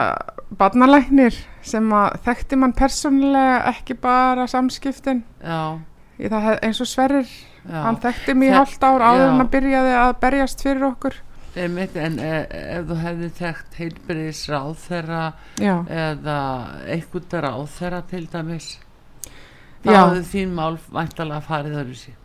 [0.61, 5.22] barnalæknir sem að þekkti mann persónulega ekki bara samskiptin.
[5.43, 7.28] Hef, eins og Sverrir,
[7.66, 7.78] já.
[7.82, 11.18] hann þekkti mig í hálft ár áður en að byrjaði að berjast fyrir okkur.
[11.57, 12.32] Einmitt, en e,
[12.76, 15.22] ef þú hefði þekkt heilbyrðis ráð þeirra
[15.57, 16.41] já, eða
[16.93, 18.74] einhvern ráð þeirra til dæmis
[19.87, 22.18] þá hefði þín mál væntalega farið öðru sér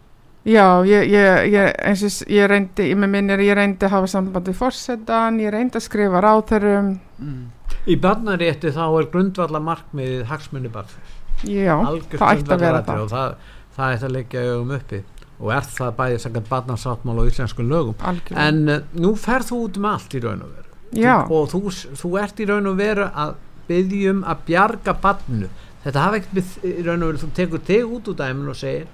[0.45, 4.07] já ég, ég, ég, eins og ég reyndi ég með minnir, ég reyndi að hafa
[4.15, 7.41] samband við fórsetan, ég reyndi að skrifa ráþurum mm.
[7.89, 11.13] Í barnarétti þá er grundvalla markmiðið hagsmunni barnfærs.
[11.47, 13.35] já, Algjört það ætti að vera það og það,
[13.77, 14.99] það ætti að leggja augum uppi
[15.41, 17.95] og er það bæðið sangat barnasáttmál og íslensku lögum.
[18.05, 20.69] algjörlega, En uh, nú ferð þú út um allt í raun og veru.
[20.93, 21.61] já, Þú, og þú,
[22.03, 23.31] þú ert í raun og veru að
[23.71, 25.49] byggjum að bjarga barnu.
[25.81, 28.59] Þetta hafa ekkert við í raun og veru, þú tekur þig út úr dæminu og
[28.59, 28.85] segir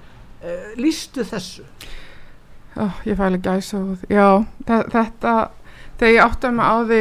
[0.42, 1.64] uh, lístu þessu.
[2.78, 5.32] Ó, ég fæli gæsa út já, þe- þetta
[5.98, 7.00] þegar ég átti mig á því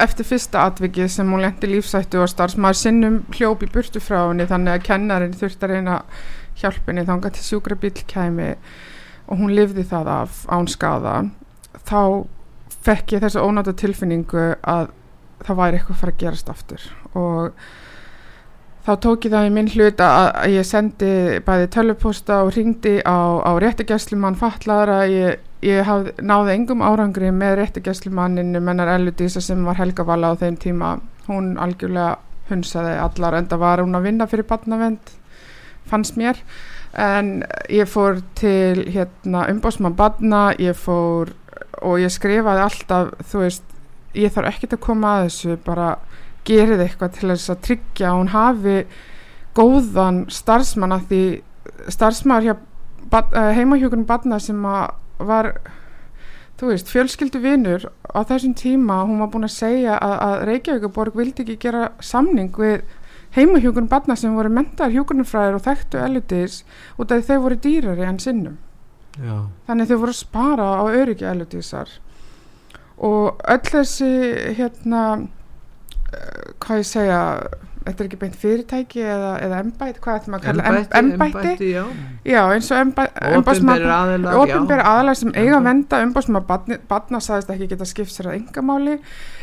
[0.00, 4.46] eftir fyrsta atvikið sem hún lendi lífsættu og starfsmaður sinnum hljóp í burtu frá henni
[4.48, 5.96] þannig að kennarinn þurfti að reyna
[6.60, 8.46] hjálpinni þangað til sjúkra bíl kæmi
[9.26, 11.16] og hún lifði það af án skada
[11.90, 12.00] þá
[12.86, 14.88] fekk ég þessu ónáta tilfinningu að
[15.44, 16.86] það væri eitthvað að fara að gerast aftur
[17.18, 17.66] og
[18.90, 21.10] þá tók ég það í minn hlut að, ég sendi
[21.46, 27.60] bæði tölvupósta og ringdi á, á réttigæslumann fatlaðara ég, ég hafði, náði engum árangri með
[27.60, 30.96] réttigæslumanninu mennar Elludísa sem var Helga Vala á þeim tíma.
[31.28, 32.18] Hún algjörlega
[32.50, 35.14] hunsaði allar enda var hún að vinna fyrir barnavend
[35.90, 36.40] fannst mér.
[36.98, 41.30] En ég fór til hérna umbásmann barna ég fór
[41.78, 43.66] og ég skrifaði alltaf þú veist,
[44.18, 45.92] ég þarf ekkert að koma að þessu bara
[46.48, 48.76] gerið eitthvað til þess að tryggja að hún hafi
[49.58, 51.22] góðan starfsmann að því
[51.92, 52.54] starfsmaður hjá
[53.58, 55.52] heimahjókunum barna sem að var
[56.60, 61.16] þú veist, fjölskyldu vinur á þessum tíma, hún var búin að segja að, að Reykjavíkuborg
[61.16, 62.82] vildi ekki gera samning við
[63.36, 66.60] heimahjókunum barna sem voru mentaðar hjókunumfræðir og þekktu eludis
[66.98, 68.58] út af því þau voru dýrari en sinnum
[69.16, 69.36] Já.
[69.68, 71.92] þannig þau voru að spara á öryggi eludísar
[73.00, 74.10] og öll þessi
[74.58, 75.28] hérna eh,
[76.60, 77.20] hvað ég segja
[77.80, 81.84] þetta er ekki beint fyrirtæki eða, eða embætti, hvað ætlum að kalla Embætti, já.
[82.28, 82.80] já eins og
[84.34, 84.36] já.
[84.42, 88.98] opinberi aðalar sem eiga að venda umbásma badna sagðist ekki geta skipt sér að engamáli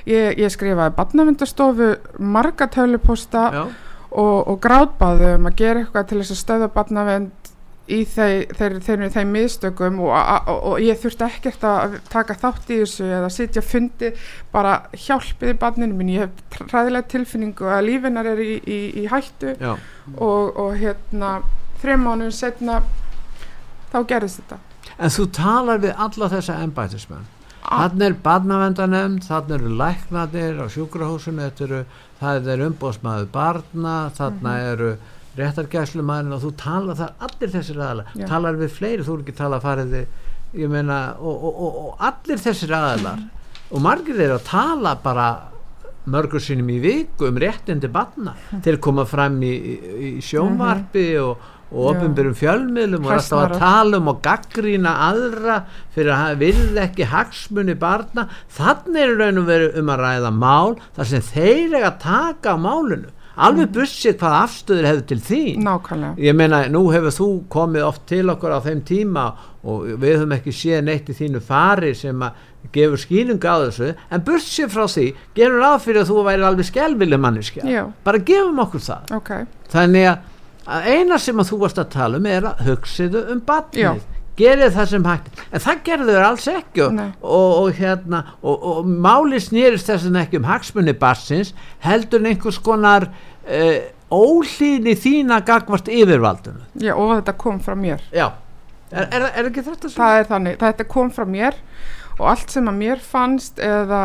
[0.06, 1.92] ég, ég skrifaði badnavendastofu
[2.22, 7.47] marga töluposta og, og grátbáðu um að gera eitthvað til þess að stöða badnavend
[7.88, 12.72] í þeir, þeir, þeir, þeim miðstökum og, og, og, ég þurfti ekkert að taka þátt
[12.74, 14.12] í þessu eða sitja fundi
[14.52, 19.56] bara hjálpiði badninu minn ég hef ræðilega tilfinningu að lífinar er í, í, í hættu
[19.64, 21.38] og, og hérna
[21.82, 22.82] þreim mánuðum setna
[23.94, 24.64] þá gerðist þetta
[24.98, 27.26] En þú talar við alla þessa embætismenn.
[27.62, 27.84] Ah.
[27.84, 30.66] Þannig er barnavendanemnd, þannig eru læknadir á
[31.68, 31.82] eru,
[32.22, 34.72] það er umbóðsmaður barna, þannig Mhm.
[34.72, 34.92] eru
[35.38, 38.28] réttargæslumæðin og þú talar það allir þessir aðalar, Já.
[38.30, 40.24] talar við fleiri, þú eru ekki talað farið þið,
[40.62, 43.26] ég meina, og, og, og, og allir þessir aðalar
[43.68, 45.28] og margir þeir að tala bara
[46.08, 48.34] mörgur sinnum í viku um réttindi barna.
[48.64, 51.90] Til að koma fram í, í, sjónvarpi og, og Já.
[51.92, 55.58] opinberum fjölmiðlum og er alltaf að tala um og gaggrína aðra
[55.96, 58.30] fyrir að virða ekki hagsmuni barna.
[58.56, 62.02] Þannig er í raun og veru um að ræða mál þar sem þeir eiga að
[62.08, 65.66] taka á málinu alveg bussið hvað afstöður hefur til þín.
[65.66, 66.18] Nákvæmlega.
[66.26, 69.26] Ég meina nú hefur þú komið oft til okkur á þeim tíma
[69.68, 73.92] og við höfum ekki séð neitt í þínu fari sem að gefur skýningu á þessu
[73.96, 75.08] en bursið frá því
[75.38, 77.64] gerum ráð fyrir að þú væri alveg skelvileg manneskja.
[77.68, 77.84] Já.
[78.04, 79.16] bara gefum okkur það.
[79.18, 79.32] Ok,
[79.72, 80.28] þannig að,
[80.92, 84.06] eina sem að þú varst að tala um er að hugsiðu um batnið
[84.38, 85.44] gerið það sem hægt.
[85.52, 90.10] En það gerðu þau alls ekki og, og, og hérna og, og máli snýrist þess
[90.10, 91.54] að ekki um hagsmunni barsins
[91.86, 93.78] heldur einhvers konar uh,
[94.12, 96.64] ólíni þína gagvart yfirvaldinu.
[96.80, 98.04] Já, og þetta kom frá mér.
[98.16, 98.30] Já,
[98.92, 101.58] er, er, er ekki þetta sem það er þannig, þetta kom frá mér
[102.18, 104.04] og allt sem að mér fannst eða,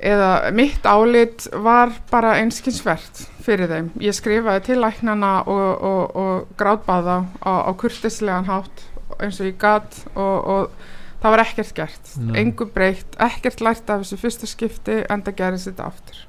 [0.00, 3.90] eða mitt álit var bara einskinsvert fyrir þeim.
[4.02, 8.86] Ég skrifaði til læknana og, og, og grátbaða á, á kurtislegan hátt
[9.20, 12.36] eins og ég gat og, og það var ekkert gert, Nei.
[12.42, 16.22] engu breytt ekkert lært af þessu fyrsta skipti en það gerist þetta aftur.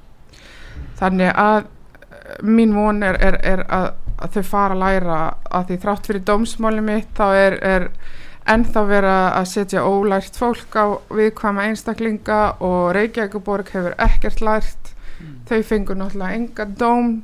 [1.00, 3.88] Þannig að eh, mín von er, er, er að,
[4.22, 5.18] að þau fara að læra
[5.50, 7.88] að því þrátt fyrir dómsmáli mitt þá er, er
[8.54, 14.90] ennþá vera að setja ólært fólk á viðkvæma einstaklinga og Reykjavíkuborg hefur ekkert lært.
[15.48, 17.14] Þau fengur náttúrulega enga dóm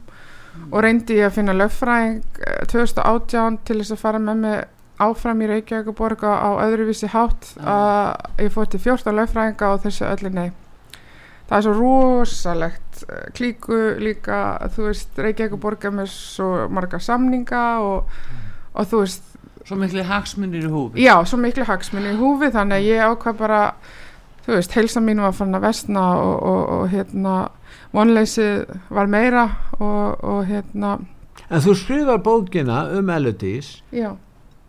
[0.71, 4.61] og reyndi ég að finna löffræðing eh, 2018 til þess að fara með mig
[5.01, 10.07] áfram í Reykjavíkuborg á, á öðruvísi hátt að ég fór til 14 löffræðinga og þessu
[10.11, 10.51] öllu nei.
[11.51, 14.41] Það er svo rosalegt eh, klíku líka
[14.77, 18.21] þú veist Reykjavíkuborg er með svo marga samninga og,
[18.75, 19.27] og þú veist
[19.71, 21.03] Svo miklu hagsmunir í húfi.
[21.05, 23.59] já, svo miklu hagsmunni í húfi þannig að ég ákvað bara
[24.47, 27.35] þú veist, heilsa mín var fann að vestna og, og, og hérna
[27.93, 29.45] vonleysið var meira
[29.79, 30.95] og, og hérna
[31.51, 33.81] en þú skrifar bókina um Elodís.
[33.93, 34.15] Já,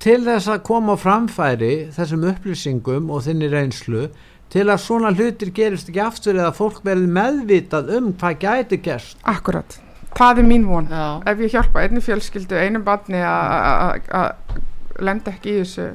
[0.02, 4.08] til þess að koma á framfæri þessum upplýsingum og þinni reynslu
[4.52, 9.18] til að svona hlutir gerist ekki aftur eða fólk verði meðvitað um hvað gæti gerst.
[9.24, 9.78] Akkurat.
[10.18, 10.90] Það er mín von.
[10.92, 15.86] Já, ef ég hjálpa einni fjölskyldu, einu barni að- að að lenda ekki í þessu.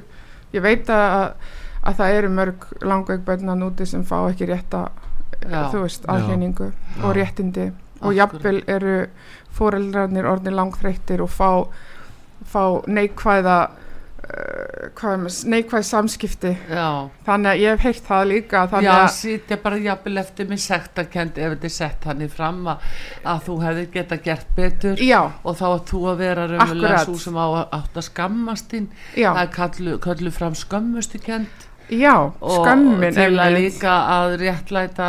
[0.54, 1.32] Ég veit að,
[1.84, 4.86] að það eru mörg langveik bönnan úti sem fá ekki rétta
[5.50, 5.68] Já.
[5.70, 6.14] þú veist, Já.
[6.14, 6.70] aðheiningu
[7.04, 7.72] og réttindi.
[8.00, 8.16] Og Akkurat.
[8.16, 9.07] jafnvel eru
[9.52, 11.68] fóreldrarnir orðnir langþreyttir og fá,
[12.44, 13.59] fá neikvæða
[14.96, 16.52] með, neikvæð samskipti.
[16.70, 17.08] Já.
[17.26, 21.38] þannig að ég hef heyrt það líka þannig að sitja bara jafnvel eftir með sektakend
[21.38, 22.88] ef þetta er sett hann í fram að,
[23.32, 27.16] að þú hefði geta gert betur já, og þá að þú að vera raunverulega svo
[27.26, 27.46] sem á
[27.76, 28.90] átt að skammast þín.
[29.14, 35.09] Það er kallu, kallu fram skömmustu kend já, og skömmin til að líka að réttlæta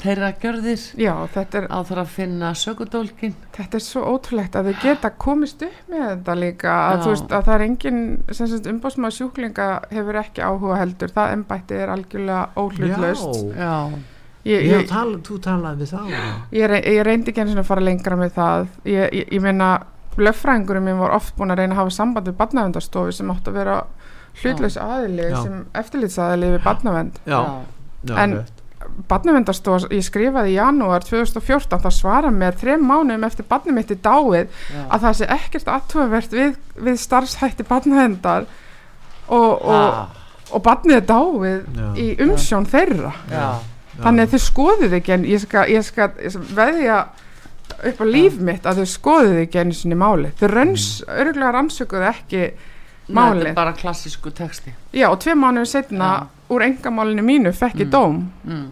[0.00, 0.84] þeirra gjörðir.
[0.98, 5.10] Já, þetta er á þar að finna sögudólkin þetta er svo ótrúlegt að þau geta
[5.22, 8.00] komist upp með þetta líka að, veist, að það er engin
[8.74, 11.14] umbásmaður sjúklinga hefur ekki áhuga heldur.
[11.14, 13.40] Það embætti er algjörlega óhlutlaust.
[13.54, 16.02] Já, já, ég, ég, tala, þú talaði við þá
[16.58, 18.68] ég, rey- ég reyndi ekki að fara lengra með það.
[18.88, 19.72] Ég, ég, ég meina
[20.20, 23.56] löffræðingurinn minn var oft búin að reyna að hafa samband við barnavendarstofu sem átt að
[23.60, 23.76] vera
[24.42, 25.42] hlutlaus aðili Já.
[25.42, 27.20] sem eftirlitsaðili við barnavend.
[27.26, 27.40] Já,
[28.08, 28.52] já, En- rétt.
[29.08, 33.96] barnavendarstofa, ég skrifaði í janúar 2014, það svara mér þrem mánuðum eftir barnið mitt í
[33.96, 34.80] dáið já.
[34.90, 38.46] að það sé ekkert aðtúavert við, við starfshætti barnavendar
[39.28, 40.08] og, og, Ah,
[40.52, 41.88] og barnið er dáið Já.
[41.94, 43.12] í umsjón þeirra.
[43.30, 43.58] Já,
[44.02, 46.98] þannig að þau skoðið ekki en ég skal, ég skal, ég skal veðja
[47.86, 51.20] upp á líf mitt að þau skoðið ekki einu sinni máli þau rönns, Mm.
[51.20, 52.50] örgulega rannsökuðu ekki
[53.10, 53.46] Nei, þetta málið.
[53.48, 54.72] er bara klassísku texti.
[54.92, 57.90] Já og tvei mánuður setna úr engamálinu mínu fekk ég Mm.
[57.90, 58.30] dóm.
[58.44, 58.70] Mm,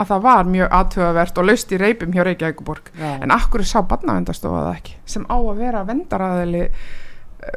[0.00, 3.22] að það var mjög aðtugavert og laust í reipum hjá Reykjavíkuborg já.
[3.22, 6.68] en akkur sá barnavendastofa það ekki sem á að vera vendaraðili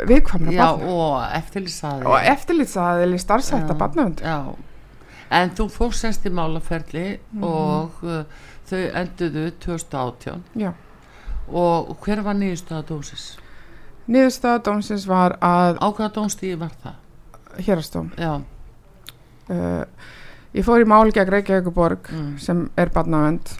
[0.08, 0.92] viðkvæmra já, barna?
[0.92, 4.56] og eftirlýsaði og eftirlitsaðili starfsætta Já, barnavend já.
[5.32, 7.44] en þú fórst semst í málaferli Mhm.
[7.44, 8.24] og uh,
[8.70, 10.74] þau enduðu 2018 já.
[11.50, 13.38] Og hver var nýjustöða dósis?
[14.08, 16.96] Niðurstaða dómsins var að á hvaða dómstíði var það?
[17.68, 18.34] hérastóm já,
[19.50, 19.84] uh,
[20.54, 23.54] ég fór í mál gegn Reykjavíkuborg mm, sem er barnavend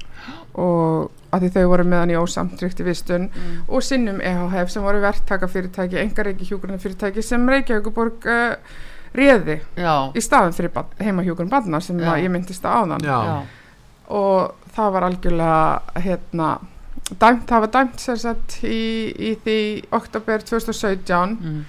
[0.58, 3.58] og að því þau voru meðan í ósamtrykti vistun Mm.
[3.68, 8.56] og sinnum EHF sem voru verktaka fyrirtæki, engar ekki hjúgrunna fyrirtæki sem Reykjavíkuborg uh,
[9.18, 10.72] réði já, í staðan fyrir
[11.02, 13.04] heimahjúgrun barna sem að ég myndist á áðan.
[13.04, 13.18] Já.
[13.28, 13.38] já,
[14.14, 16.50] og það var algjörlega hérna
[17.16, 19.60] dæmt, var dæmt sér sagt í, í því
[19.96, 21.60] oktober 2017 mm.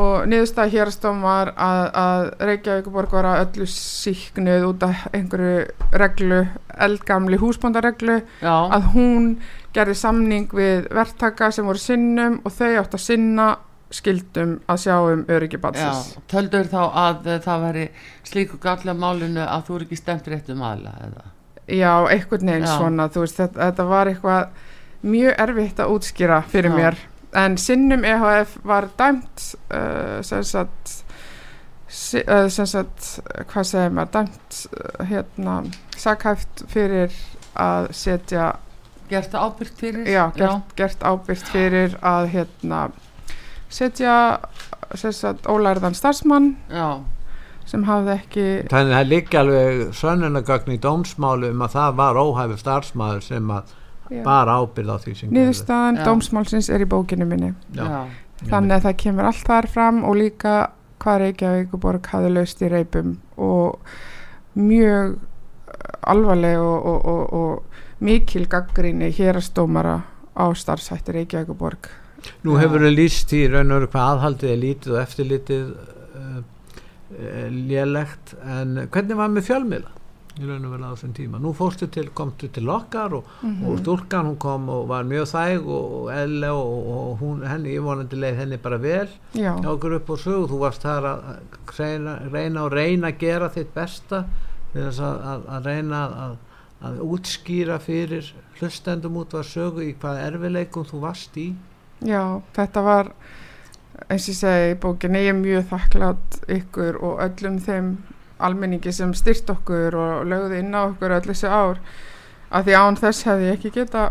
[0.00, 6.40] og niðurstaða hérastofn var að, að Reykjavíkuborg var að öllu síknuð út af einhverju reglu,
[6.88, 9.36] eldgamli húsbóndareglu að hún
[9.74, 13.52] gerði samning við verktaka sem voru sinnum og þau átt að sinna
[13.94, 15.92] skildum að sjá um öryggi já.
[16.26, 17.84] töldur þá að eh, það væri
[18.26, 21.30] slíku galla málinu að þú er ekki stemt réttum aðla eða
[21.64, 24.63] Já, einhvern veginn svona, þú veist, þetta, þetta var eitthvað
[25.04, 26.76] mjög erfitt að útskýra fyrir Já.
[26.76, 26.98] mér.
[27.34, 30.92] En sinnum EHF var dæmt, uh, sem sagt,
[32.22, 33.08] uh, sem sagt,
[33.50, 35.56] hvað segir maður, dæmt, uh, hérna,
[35.98, 37.16] sakhæft fyrir
[37.58, 38.52] að setja,
[39.10, 42.84] gert ábyrgt fyrir já, gert, gert ábyrgt fyrir að, hérna,
[43.68, 44.14] setja,
[44.94, 47.02] sem sagt, ólærðan starfsmann já,
[47.66, 52.20] sem hafði ekki, Þannig að það líka alveg sönnunagögn í dómsmálu um að það var
[52.22, 53.80] óhæfu starfsmæður sem að
[54.24, 57.52] bara ábyrð á því sem niðurstaðan dómsmálsins er í bókinu minni.
[57.74, 58.06] Já.
[58.46, 60.54] þannig að það kemur allt þar fram og líka
[61.02, 63.94] hvað Reykjavíkuborg hafði laust í reipum og
[64.54, 65.16] mjög
[66.06, 70.00] alvarleg og, og, og, og mikil gaggrinni hérastómara
[70.34, 71.90] á starfsætti Reykjavíkuborg
[72.44, 72.64] Nú Já.
[72.64, 77.48] hefur þau líst í raun og veru hvað aðhaldið er lítið og eftirlítið uh, uh,
[77.52, 79.92] lélegt en hvernig var með fjölmiðla
[80.34, 81.40] í raun og veru á þessum tíma?
[81.42, 85.68] Nú fórstu til, komstu til okkar og, og stúlkan hún kom og var mjög þæg
[85.68, 89.06] og, og elle og, og hún, henni, ég vonandi leið henni bara vel
[89.38, 91.22] Já, okkur upp á sögu, þú varst þar að
[91.78, 94.24] reyna, reyna og reyna að gera þitt besta
[94.72, 96.34] til þess að, að, að reyna að,
[96.88, 101.52] að útskýra fyrir hlustendum út var sögu í hvað erfileikum þú varst í.
[102.04, 103.12] Já, þetta var
[104.10, 107.94] eins og ég segi í bókinni ég er mjög þakklátt ykkur og öllum þeim
[108.48, 111.80] almenningi sem styrt okkur og lögðu inn á okkur öll þessi ár
[112.54, 114.08] að því án þess hefði ég ekki geta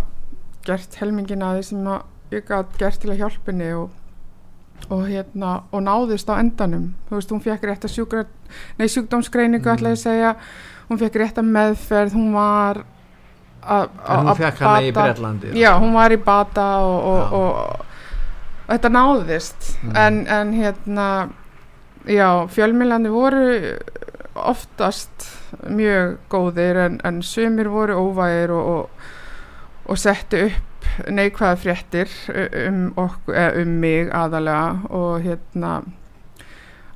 [0.65, 2.01] gert helmingina því sem að
[2.33, 3.89] ég gætt gert til að hjálpinni og,
[4.89, 8.23] og hérna og náðist á endanum þú veist, hún fekk rétt að sjúkra
[8.79, 9.75] nei, sjúkdómsgreiningu Mm.
[9.77, 10.35] ætla ég að segja
[10.89, 12.81] hún fekk rétt að meðferð, hún var
[13.63, 16.97] að en hún að fekk hana í bata- Bretlandi já, hún var í bata og,
[17.11, 17.31] og, Já.
[17.37, 17.85] og,
[18.67, 19.95] og þetta náðist Mm.
[19.95, 21.07] en, en hérna
[22.07, 23.45] já, fjölmilandi voru
[24.35, 25.27] oftast
[25.69, 29.09] mjög góðir en, en sumir voru óvægir og, og,
[29.85, 32.09] og settu upp neikvæða fréttir
[32.67, 35.75] um, okkur, um mig aðalega og hérna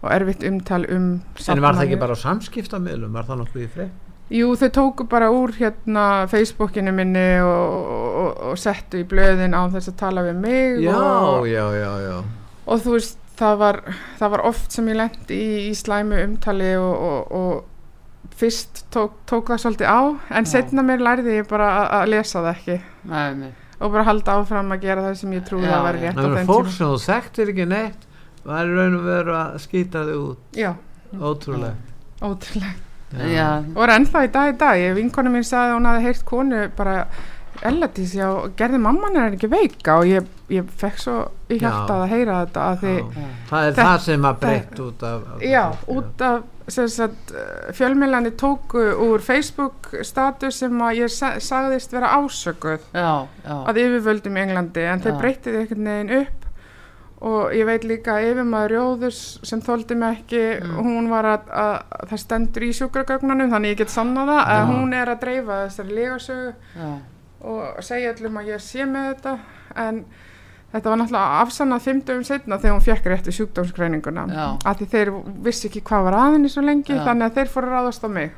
[0.02, 3.72] og erfitt umtal um en var það ekki bara á samskiptamöðlum var það nokkuð í
[3.78, 3.90] frey
[4.28, 9.72] Jú, þau tóku bara úr hérna Facebookinu minni og, og, og settu í blöðin á
[9.72, 12.18] þess að tala við mig já, og, já, já, já.
[12.68, 13.80] og þú veist, það var,
[14.20, 19.20] það var oft sem ég lendi í, í slæmu umtali og, og, og fyrst tók,
[19.30, 20.02] tók það svolítið á
[20.40, 20.52] en Já.
[20.52, 22.80] setna mér lærði ég bara að, að lesa það ekki.
[23.14, 26.04] Nei, nei, og bara halda áfram að gera það sem ég trúði Já, að vera
[26.04, 28.04] rétt það var fólk sem þú þekktir ekki neitt
[28.48, 30.44] var í raun og veru að skýta þig út.
[30.56, 30.70] Já,
[31.20, 31.76] ótrúlega
[32.24, 32.76] ótrúlega
[33.32, 36.08] já, og er ennþá í dag í dag, ég vinkonu mín sagði að hún hafði
[36.08, 36.96] heyrt konu bara
[37.66, 38.28] Elladís, já,
[38.60, 41.16] gerði mamman er ekki veika og ég, ég fekk svo
[41.50, 43.26] í hjartað að heyra þetta að því, Já.
[43.50, 47.32] það er Þetta- það sem að breytt út af, af já, út af sem sagt,
[47.74, 53.78] fjölmilani tóku úr Facebook status sem að ég sa sagðist vera ásökuð já, já, að
[53.86, 55.20] yfirvöldum í Englandi en þeir Já.
[55.22, 56.44] breyttið einhvern veginn upp
[57.28, 60.76] og ég veit líka að yfirmaður Jóðurs sem þóldi mig ekki Mm.
[60.84, 64.66] hún var að, að það stendur í sjúkragögnunum þannig ég get sannað það að Já.
[64.74, 66.54] hún er að dreifa þessari legasögu
[67.42, 69.36] og segja öllum að ég sé með þetta.
[69.78, 70.02] En
[70.72, 74.26] þetta var náttúrulega afsannað fimm dögum setna þegar hún fekk réttu sjúkdómsgreininguna.
[74.66, 75.14] Að því þeir
[75.46, 77.04] vissi ekki hvað var aðinni svo lengi Já.
[77.06, 78.32] þannig að þeir fóru að ráðast á mig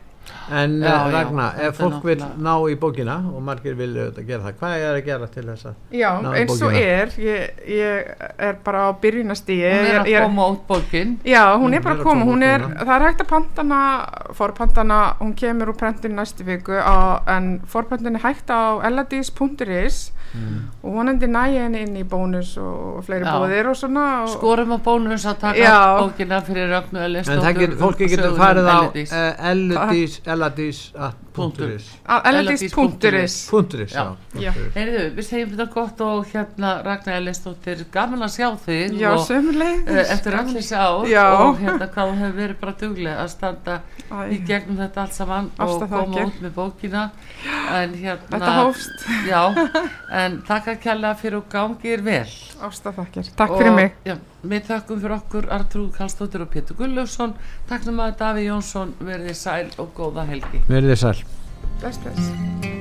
[0.50, 3.78] en Já, já, já, Ragna, þetta ef er fólk vil ná í bókina og margir
[3.78, 6.10] vilja auðvitað gera það hvað er að gera til þess að Já,
[6.40, 8.14] eins og er ég, ég
[8.50, 11.18] er bara á byrjunastíi hún er ég, að ég, koma út bókin.
[11.24, 13.26] Já, hún er Hún bara er að að koma, koma hún er, það er hægt
[13.26, 13.82] að pantana,
[14.38, 20.10] forpantana, hún kemur úr prentin næstu viku á, en forpantin er hægt á elladís.is
[20.84, 23.32] og vonandi næja henni inn í bónus og, fleiri Já.
[23.34, 25.78] bóðir og svona og, skorum á bónus að taka Já.
[25.98, 33.36] bókina fyrir Ellis en það getur, fólki getur farið á uh, elludís elladís.is elladís.is
[34.76, 39.86] Heyrðu, við segjum þetta gott og hérna Ragnar Elinsdóttir, gaman að sjá þig Já, sömuleg
[39.86, 41.26] uh, eh, Eftir allir ár Já.
[41.46, 44.18] og hérna hvað hún hefur verið bara duglega að standa Æ.
[44.34, 47.04] í gegnum þetta allt saman Afstæð og koma út með bókina.
[47.74, 49.06] En, hérna, Þetta hófst.
[49.28, 49.42] Já,
[50.22, 52.26] en takk að kella fyrir og gangið er vel.
[52.66, 53.96] Ástafakir, takk og, fyrir mig.
[54.08, 57.36] já, Við takkum fyrir okkur Artrúð Kallstóttir og Pétur Gullufsson
[57.68, 58.96] Takkum að Daví Jónsson.
[59.04, 60.64] Verði sæl og góða helgi.
[60.72, 61.18] Verði sæl.
[61.84, 62.79] Best, best